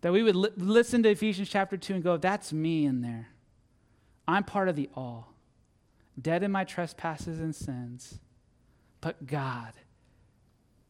that 0.02 0.12
we 0.14 0.24
would 0.24 0.36
li- 0.36 0.50
listen 0.56 1.04
to 1.04 1.10
Ephesians 1.10 1.50
chapter 1.50 1.76
2 1.76 1.96
and 1.96 2.04
go, 2.04 2.16
That's 2.16 2.54
me 2.54 2.86
in 2.86 3.02
there. 3.02 3.28
I'm 4.28 4.44
part 4.44 4.70
of 4.70 4.76
the 4.76 4.90
all, 4.96 5.34
dead 6.20 6.44
in 6.44 6.52
my 6.52 6.64
trespasses 6.64 7.40
and 7.40 7.56
sins. 7.56 8.20
But 9.02 9.28
God 9.28 9.74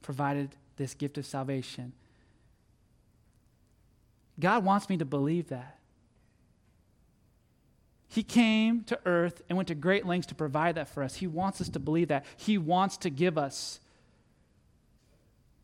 provided 0.01 0.55
this 0.77 0.93
gift 0.93 1.17
of 1.17 1.25
salvation. 1.25 1.93
God 4.39 4.63
wants 4.63 4.89
me 4.89 4.97
to 4.97 5.05
believe 5.05 5.49
that. 5.49 5.79
He 8.07 8.23
came 8.23 8.83
to 8.85 8.97
earth 9.05 9.41
and 9.49 9.57
went 9.57 9.67
to 9.67 9.75
great 9.75 10.05
lengths 10.05 10.27
to 10.27 10.35
provide 10.35 10.75
that 10.75 10.87
for 10.87 11.03
us. 11.03 11.15
He 11.15 11.27
wants 11.27 11.59
us 11.59 11.67
to 11.69 11.79
believe 11.79 12.07
that. 12.07 12.25
He 12.37 12.57
wants 12.57 12.95
to 12.97 13.09
give 13.09 13.37
us 13.37 13.81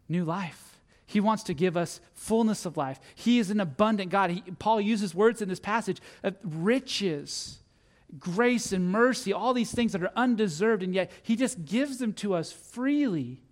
new 0.09 0.25
life. 0.25 0.81
He 1.05 1.21
wants 1.21 1.43
to 1.43 1.53
give 1.53 1.77
us 1.77 2.01
fullness 2.13 2.65
of 2.65 2.75
life. 2.75 2.99
He 3.15 3.39
is 3.39 3.51
an 3.51 3.61
abundant 3.61 4.11
God. 4.11 4.31
He, 4.31 4.41
Paul 4.59 4.81
uses 4.81 5.15
words 5.15 5.41
in 5.41 5.47
this 5.47 5.59
passage 5.59 6.01
of 6.23 6.35
riches, 6.43 7.59
grace, 8.19 8.71
and 8.71 8.91
mercy, 8.91 9.33
all 9.33 9.53
these 9.53 9.71
things 9.71 9.93
that 9.93 10.03
are 10.03 10.11
undeserved, 10.15 10.83
and 10.83 10.93
yet 10.93 11.11
He 11.23 11.35
just 11.35 11.65
gives 11.65 11.97
them 11.97 12.13
to 12.13 12.33
us 12.33 12.51
freely. 12.51 13.43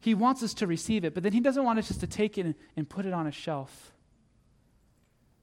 He 0.00 0.14
wants 0.14 0.42
us 0.42 0.54
to 0.54 0.66
receive 0.66 1.04
it, 1.04 1.14
but 1.14 1.22
then 1.22 1.32
He 1.32 1.40
doesn't 1.40 1.64
want 1.64 1.78
us 1.78 1.88
just 1.88 2.00
to 2.00 2.06
take 2.06 2.38
it 2.38 2.56
and 2.76 2.88
put 2.88 3.06
it 3.06 3.12
on 3.12 3.26
a 3.26 3.32
shelf. 3.32 3.92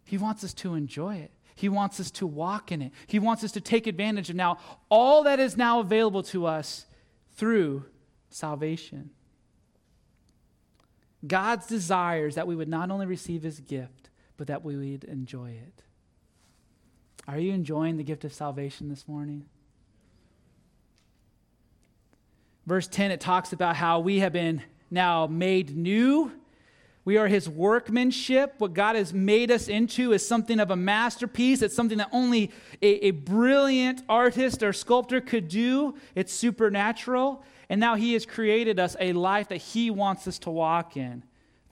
He 0.06 0.17
wants 0.17 0.43
us 0.43 0.54
to 0.56 0.73
enjoy 0.73 1.17
it. 1.17 1.32
He 1.54 1.69
wants 1.69 2.00
us 2.00 2.12
to 2.12 2.28
walk 2.28 2.71
in 2.71 2.82
it. 2.82 2.91
He 3.08 3.19
wants 3.19 3.43
us 3.43 3.52
to 3.54 3.62
take 3.62 3.88
advantage 3.88 4.30
of 4.30 4.36
now 4.36 4.60
all 4.89 5.23
that 5.23 5.39
is 5.39 5.58
now 5.58 5.80
available 5.80 6.23
to 6.23 6.45
us 6.45 6.86
through 7.36 7.86
salvation. 8.30 9.10
God's 11.26 11.65
desires 11.65 12.36
that 12.36 12.47
we 12.47 12.56
would 12.56 12.67
not 12.67 12.91
only 12.91 13.08
receive 13.08 13.41
his 13.41 13.60
gift, 13.60 14.10
but 14.38 14.47
that 14.47 14.63
we 14.63 14.76
would 14.76 15.04
enjoy 15.06 15.50
it. 15.50 15.84
Are 17.28 17.40
you 17.40 17.54
enjoying 17.54 17.98
the 17.98 18.04
gift 18.04 18.24
of 18.24 18.34
salvation 18.34 18.90
this 18.90 19.08
morning? 19.08 19.46
Verse 22.66 22.88
10, 22.88 23.12
it 23.12 23.22
talks 23.22 23.54
about 23.54 23.76
how 23.76 24.00
we 24.00 24.20
have 24.20 24.34
been 24.34 24.62
now 24.90 25.28
made 25.28 25.76
new 25.76 26.32
we 27.08 27.16
are 27.16 27.30
his 27.30 27.48
workmanship. 27.48 28.56
What 28.58 28.74
God 28.74 28.98
has 28.98 29.13
made 29.13 29.50
us 29.50 29.70
into 29.70 30.12
is 30.12 30.28
something 30.28 30.60
of 30.60 30.72
a 30.72 30.76
masterpiece. 30.76 31.62
It's 31.62 31.74
something 31.74 32.00
that 32.00 32.10
only 32.12 32.52
a, 32.82 33.08
a, 33.08 33.12
brilliant 33.12 34.02
artist 34.10 34.62
or 34.62 34.74
sculptor 34.74 35.22
could 35.22 35.48
do. 35.48 35.96
It's 36.16 36.34
supernatural. 36.34 37.46
And 37.70 37.80
now 37.80 37.96
he 37.96 38.12
has 38.12 38.26
created 38.26 38.78
us 38.78 38.98
a 39.00 39.13
life 39.13 39.48
that 39.48 39.56
he 39.60 39.90
wants 39.90 40.28
us 40.28 40.38
to 40.40 40.50
walk 40.50 40.98
in. 40.98 41.24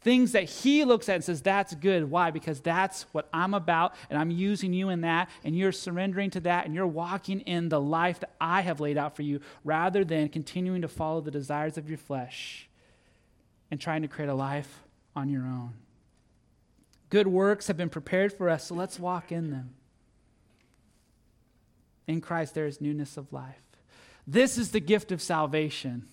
Things 0.06 0.34
that 0.34 0.44
he 0.44 0.86
looks 0.86 1.10
at 1.10 1.16
and 1.16 1.24
says, 1.24 1.42
that's 1.42 1.74
good. 1.74 2.12
Why? 2.12 2.30
Because 2.30 2.62
that's 2.62 3.08
what 3.12 3.28
I'm 3.34 3.56
about, 3.56 3.96
and 4.12 4.20
I'm 4.20 4.30
using 4.30 4.72
you 4.72 4.90
in 4.90 5.02
that, 5.02 5.32
and 5.44 5.58
you're 5.58 5.72
surrendering 5.72 6.30
to 6.30 6.42
that, 6.42 6.68
and 6.68 6.76
you're 6.76 6.86
walking 6.86 7.40
in 7.40 7.70
the 7.70 7.82
life 7.82 8.20
that 8.20 8.36
I 8.40 8.62
have 8.62 8.80
laid 8.80 9.00
out 9.00 9.16
for 9.16 9.24
you, 9.24 9.42
rather 9.64 10.06
than 10.06 10.30
continuing 10.30 10.84
to 10.84 10.88
follow 10.88 11.22
the 11.22 11.32
desires 11.32 11.80
of 11.80 11.90
your 11.90 11.98
flesh 11.98 12.70
and 13.72 13.82
trying 13.82 14.04
to 14.04 14.08
create 14.08 14.30
a 14.30 14.36
life 14.36 14.84
on 15.16 15.28
your 15.28 15.42
own. 15.42 15.74
Good 17.10 17.26
works 17.26 17.66
have 17.66 17.78
been 17.78 17.90
prepared 17.90 18.32
for 18.32 18.48
us, 18.48 18.66
so 18.66 18.76
let's 18.76 19.00
walk 19.00 19.32
in 19.32 19.50
them. 19.50 19.74
In 22.06 22.22
Christ, 22.22 22.54
there 22.54 22.68
is 22.68 22.80
newness 22.80 23.18
of 23.18 23.34
life. 23.34 23.64
This 24.28 24.60
is 24.60 24.70
the 24.70 24.80
gift 24.80 25.12
of 25.12 25.20
salvation. 25.20 26.06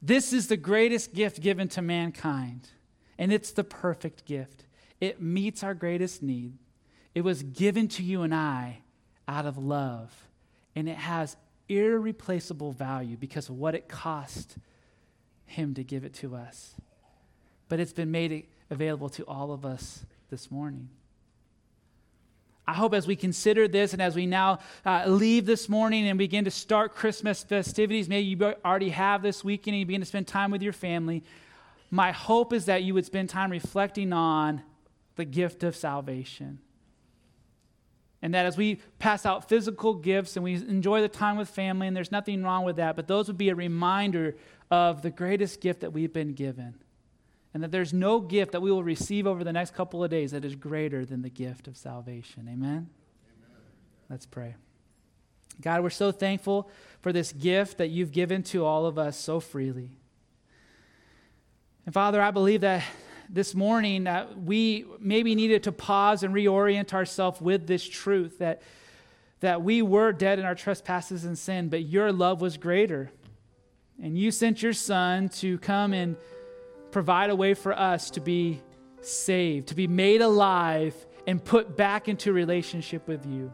This 0.00 0.32
is 0.32 0.48
the 0.48 0.56
greatest 0.56 1.12
gift 1.12 1.42
given 1.42 1.68
to 1.68 1.82
mankind, 1.82 2.70
and 3.18 3.32
it's 3.32 3.52
the 3.52 3.64
perfect 3.64 4.24
gift. 4.24 4.64
It 5.00 5.20
meets 5.20 5.62
our 5.62 5.74
greatest 5.74 6.22
need. 6.22 6.54
It 7.14 7.22
was 7.22 7.42
given 7.42 7.88
to 7.88 8.02
you 8.02 8.22
and 8.22 8.34
I 8.34 8.78
out 9.28 9.46
of 9.46 9.58
love, 9.58 10.28
and 10.74 10.88
it 10.88 10.96
has 10.96 11.36
irreplaceable 11.68 12.72
value 12.72 13.16
because 13.16 13.48
of 13.48 13.58
what 13.58 13.74
it 13.74 13.88
cost 13.88 14.56
Him 15.46 15.74
to 15.74 15.84
give 15.84 16.04
it 16.04 16.14
to 16.14 16.34
us 16.34 16.74
but 17.72 17.80
it's 17.80 17.94
been 17.94 18.10
made 18.10 18.46
available 18.68 19.08
to 19.08 19.22
all 19.22 19.50
of 19.50 19.64
us 19.64 20.04
this 20.28 20.50
morning. 20.50 20.90
I 22.66 22.74
hope 22.74 22.92
as 22.92 23.06
we 23.06 23.16
consider 23.16 23.66
this 23.66 23.94
and 23.94 24.02
as 24.02 24.14
we 24.14 24.26
now 24.26 24.58
uh, 24.84 25.04
leave 25.06 25.46
this 25.46 25.70
morning 25.70 26.06
and 26.06 26.18
begin 26.18 26.44
to 26.44 26.50
start 26.50 26.94
Christmas 26.94 27.42
festivities, 27.42 28.10
maybe 28.10 28.26
you 28.26 28.54
already 28.62 28.90
have 28.90 29.22
this 29.22 29.42
weekend 29.42 29.72
and 29.72 29.80
you 29.80 29.86
begin 29.86 30.02
to 30.02 30.06
spend 30.06 30.28
time 30.28 30.50
with 30.50 30.60
your 30.60 30.74
family. 30.74 31.24
My 31.92 32.10
hope 32.10 32.54
is 32.54 32.64
that 32.64 32.82
you 32.82 32.94
would 32.94 33.04
spend 33.04 33.28
time 33.28 33.50
reflecting 33.50 34.14
on 34.14 34.62
the 35.16 35.26
gift 35.26 35.62
of 35.62 35.76
salvation. 35.76 36.58
And 38.22 38.32
that 38.32 38.46
as 38.46 38.56
we 38.56 38.76
pass 38.98 39.26
out 39.26 39.46
physical 39.46 39.94
gifts 39.94 40.36
and 40.36 40.42
we 40.42 40.54
enjoy 40.54 41.02
the 41.02 41.08
time 41.08 41.36
with 41.36 41.50
family, 41.50 41.86
and 41.86 41.94
there's 41.94 42.10
nothing 42.10 42.42
wrong 42.42 42.64
with 42.64 42.76
that, 42.76 42.96
but 42.96 43.08
those 43.08 43.26
would 43.26 43.36
be 43.36 43.50
a 43.50 43.54
reminder 43.54 44.36
of 44.70 45.02
the 45.02 45.10
greatest 45.10 45.60
gift 45.60 45.80
that 45.80 45.92
we've 45.92 46.14
been 46.14 46.32
given 46.32 46.76
and 47.52 47.62
that 47.62 47.70
there's 47.70 47.92
no 47.92 48.20
gift 48.20 48.52
that 48.52 48.62
we 48.62 48.70
will 48.70 48.82
receive 48.82 49.26
over 49.26 49.44
the 49.44 49.52
next 49.52 49.74
couple 49.74 50.02
of 50.02 50.10
days 50.10 50.30
that 50.30 50.46
is 50.46 50.54
greater 50.54 51.04
than 51.04 51.20
the 51.20 51.28
gift 51.28 51.68
of 51.68 51.76
salvation. 51.76 52.48
Amen? 52.48 52.56
Amen? 52.70 52.88
Let's 54.08 54.24
pray. 54.24 54.54
God, 55.60 55.82
we're 55.82 55.90
so 55.90 56.10
thankful 56.10 56.70
for 57.02 57.12
this 57.12 57.32
gift 57.32 57.76
that 57.76 57.88
you've 57.88 58.12
given 58.12 58.42
to 58.44 58.64
all 58.64 58.86
of 58.86 58.98
us 58.98 59.18
so 59.18 59.38
freely. 59.38 59.98
And 61.84 61.92
Father, 61.92 62.22
I 62.22 62.30
believe 62.30 62.60
that 62.60 62.84
this 63.28 63.54
morning 63.54 64.06
uh, 64.06 64.28
we 64.36 64.84
maybe 65.00 65.34
needed 65.34 65.64
to 65.64 65.72
pause 65.72 66.22
and 66.22 66.34
reorient 66.34 66.92
ourselves 66.92 67.40
with 67.40 67.66
this 67.66 67.86
truth 67.88 68.38
that, 68.38 68.62
that 69.40 69.62
we 69.62 69.82
were 69.82 70.12
dead 70.12 70.38
in 70.38 70.44
our 70.44 70.54
trespasses 70.54 71.24
and 71.24 71.36
sin, 71.36 71.68
but 71.68 71.82
your 71.82 72.12
love 72.12 72.40
was 72.40 72.56
greater. 72.56 73.10
And 74.00 74.16
you 74.16 74.30
sent 74.30 74.62
your 74.62 74.72
son 74.72 75.28
to 75.30 75.58
come 75.58 75.92
and 75.92 76.16
provide 76.90 77.30
a 77.30 77.36
way 77.36 77.54
for 77.54 77.72
us 77.72 78.10
to 78.10 78.20
be 78.20 78.60
saved, 79.00 79.68
to 79.68 79.74
be 79.74 79.88
made 79.88 80.20
alive, 80.20 80.94
and 81.26 81.42
put 81.42 81.76
back 81.76 82.08
into 82.08 82.32
relationship 82.32 83.08
with 83.08 83.26
you. 83.26 83.52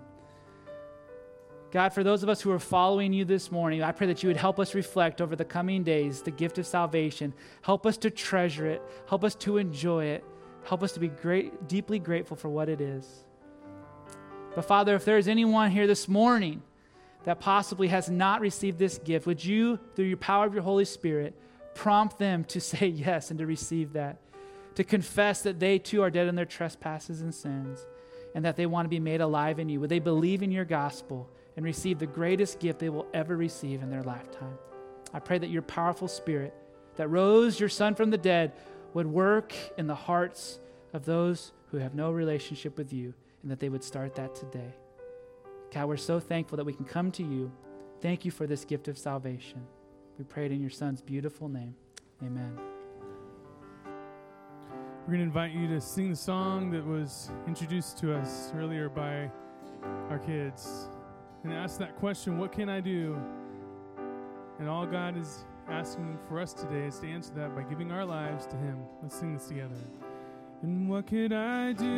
God, 1.70 1.92
for 1.92 2.02
those 2.02 2.22
of 2.22 2.31
us 2.31 2.40
who 2.40 2.50
are 2.50 2.59
following 2.59 3.12
you 3.12 3.26
this 3.26 3.52
morning, 3.52 3.83
I 3.83 3.92
pray 3.92 4.07
that 4.07 4.22
you 4.22 4.28
would 4.31 4.38
help 4.38 4.59
us 4.59 4.74
reflect 4.74 5.20
over 5.20 5.37
the 5.37 5.44
coming 5.44 5.85
days 5.85 6.22
the 6.22 6.31
gift 6.31 6.57
of 6.57 6.66
salvation. 6.66 7.35
Help 7.61 7.85
us 7.85 7.98
to 7.98 8.11
treasure 8.11 8.66
it. 8.66 8.83
Help 9.07 9.22
us 9.22 9.35
to 9.37 9.59
enjoy 9.59 10.07
it. 10.07 10.24
Help 10.64 10.83
us 10.83 10.92
to 10.92 11.00
be 11.00 11.09
great, 11.09 11.68
deeply 11.68 11.98
grateful 11.98 12.37
for 12.37 12.48
what 12.48 12.71
it 12.71 12.81
is. 12.81 13.25
But 14.54 14.64
Father, 14.64 14.94
if 14.94 15.04
there 15.04 15.19
is 15.19 15.29
anyone 15.29 15.71
here 15.71 15.87
this 15.87 16.08
morning 16.08 16.62
that 17.25 17.38
possibly 17.38 17.88
has 17.88 18.08
not 18.08 18.40
received 18.40 18.79
this 18.79 18.96
gift, 18.96 19.27
would 19.27 19.44
you, 19.44 19.79
through 19.94 20.06
your 20.06 20.16
power 20.16 20.46
of 20.46 20.54
your 20.54 20.62
Holy 20.62 20.87
Spirit, 20.87 21.35
prompt 21.75 22.19
them 22.19 22.44
to 22.44 22.60
say 22.62 22.87
yes 22.87 23.31
and 23.31 23.38
to 23.40 23.46
receive 23.46 23.92
that, 23.92 24.16
to 24.75 24.85
confess 24.85 25.42
that 25.42 25.60
they 25.60 25.79
too 25.79 26.02
are 26.02 26.10
dead 26.10 26.29
in 26.29 26.35
their 26.35 26.46
trespasses 26.46 27.21
and 27.21 27.35
sins, 27.35 27.87
and 28.35 28.42
that 28.46 28.56
they 28.56 28.66
want 28.66 28.87
to 28.87 28.90
be 28.90 29.00
made 29.00 29.21
alive 29.21 29.58
in 29.58 29.69
you. 29.69 29.81
Would 29.81 29.90
they 29.90 29.98
believe 29.98 30.42
in 30.42 30.50
your 30.50 30.64
gospel 30.64 31.29
and 31.59 31.65
receive 31.65 31.98
the 31.98 32.06
greatest 32.06 32.61
gift 32.61 32.79
they 32.79 32.88
will 32.88 33.09
ever 33.13 33.37
receive 33.37 33.83
in 33.83 33.90
their 33.90 34.04
lifetime? 34.04 34.56
I 35.13 35.19
pray 35.19 35.38
that 35.38 35.50
your 35.50 35.63
powerful 35.63 36.06
spirit 36.06 36.54
that 36.94 37.09
rose 37.09 37.59
your 37.59 37.69
son 37.69 37.96
from 37.96 38.11
the 38.11 38.17
dead 38.17 38.52
would 38.94 39.09
work 39.09 39.52
in 39.77 39.88
the 39.88 39.94
hearts 39.96 40.61
of 40.92 41.04
those 41.04 41.50
who 41.73 41.79
have 41.79 41.96
no 41.96 42.13
relationship 42.13 42.79
with 42.79 42.92
you, 42.92 43.13
and 43.42 43.50
that 43.50 43.59
they 43.59 43.69
would 43.69 43.83
start 43.83 44.15
that 44.15 44.37
today. 44.37 44.73
God, 45.73 45.88
we're 45.88 45.96
so 45.96 46.21
thankful 46.21 46.54
that 46.59 46.65
we 46.65 46.75
can 46.75 46.85
come 46.85 47.11
to 47.11 47.25
you. 47.25 47.50
Thank 48.00 48.25
you 48.25 48.31
for 48.31 48.46
this 48.46 48.65
gift 48.65 48.87
of 48.87 48.96
salvation. 48.96 49.61
We 50.17 50.25
pray 50.27 50.46
it 50.46 50.52
in 50.52 50.61
your 50.61 50.71
Son's 50.71 51.02
beautiful 51.02 51.48
name. 51.48 51.75
Amen. 52.23 52.56
We're 53.85 55.15
going 55.15 55.19
to 55.19 55.25
invite 55.25 55.50
you 55.50 55.67
to 55.67 55.81
sing 55.81 56.11
the 56.11 56.17
song 56.17 56.71
that 56.71 56.87
was 56.87 57.33
introduced 57.48 57.98
to 57.98 58.15
us 58.15 58.52
earlier 58.54 58.88
by 58.88 59.29
our 60.09 60.21
kids 60.21 60.88
and 61.44 61.52
ask 61.52 61.78
that 61.78 61.96
question 61.96 62.38
what 62.38 62.52
can 62.52 62.68
I 62.68 62.80
do? 62.80 63.20
And 64.58 64.68
all 64.68 64.86
God 64.86 65.16
is 65.16 65.44
asking 65.68 66.18
for 66.28 66.40
us 66.40 66.52
today 66.52 66.86
is 66.86 66.98
to 67.00 67.08
answer 67.08 67.32
that 67.34 67.54
by 67.54 67.62
giving 67.62 67.92
our 67.92 68.04
lives 68.04 68.46
to 68.46 68.56
Him. 68.56 68.78
Let's 69.02 69.18
sing 69.18 69.34
this 69.34 69.48
together. 69.48 69.76
And 70.62 70.88
what 70.88 71.06
could 71.06 71.32
I 71.32 71.72
do? 71.72 71.96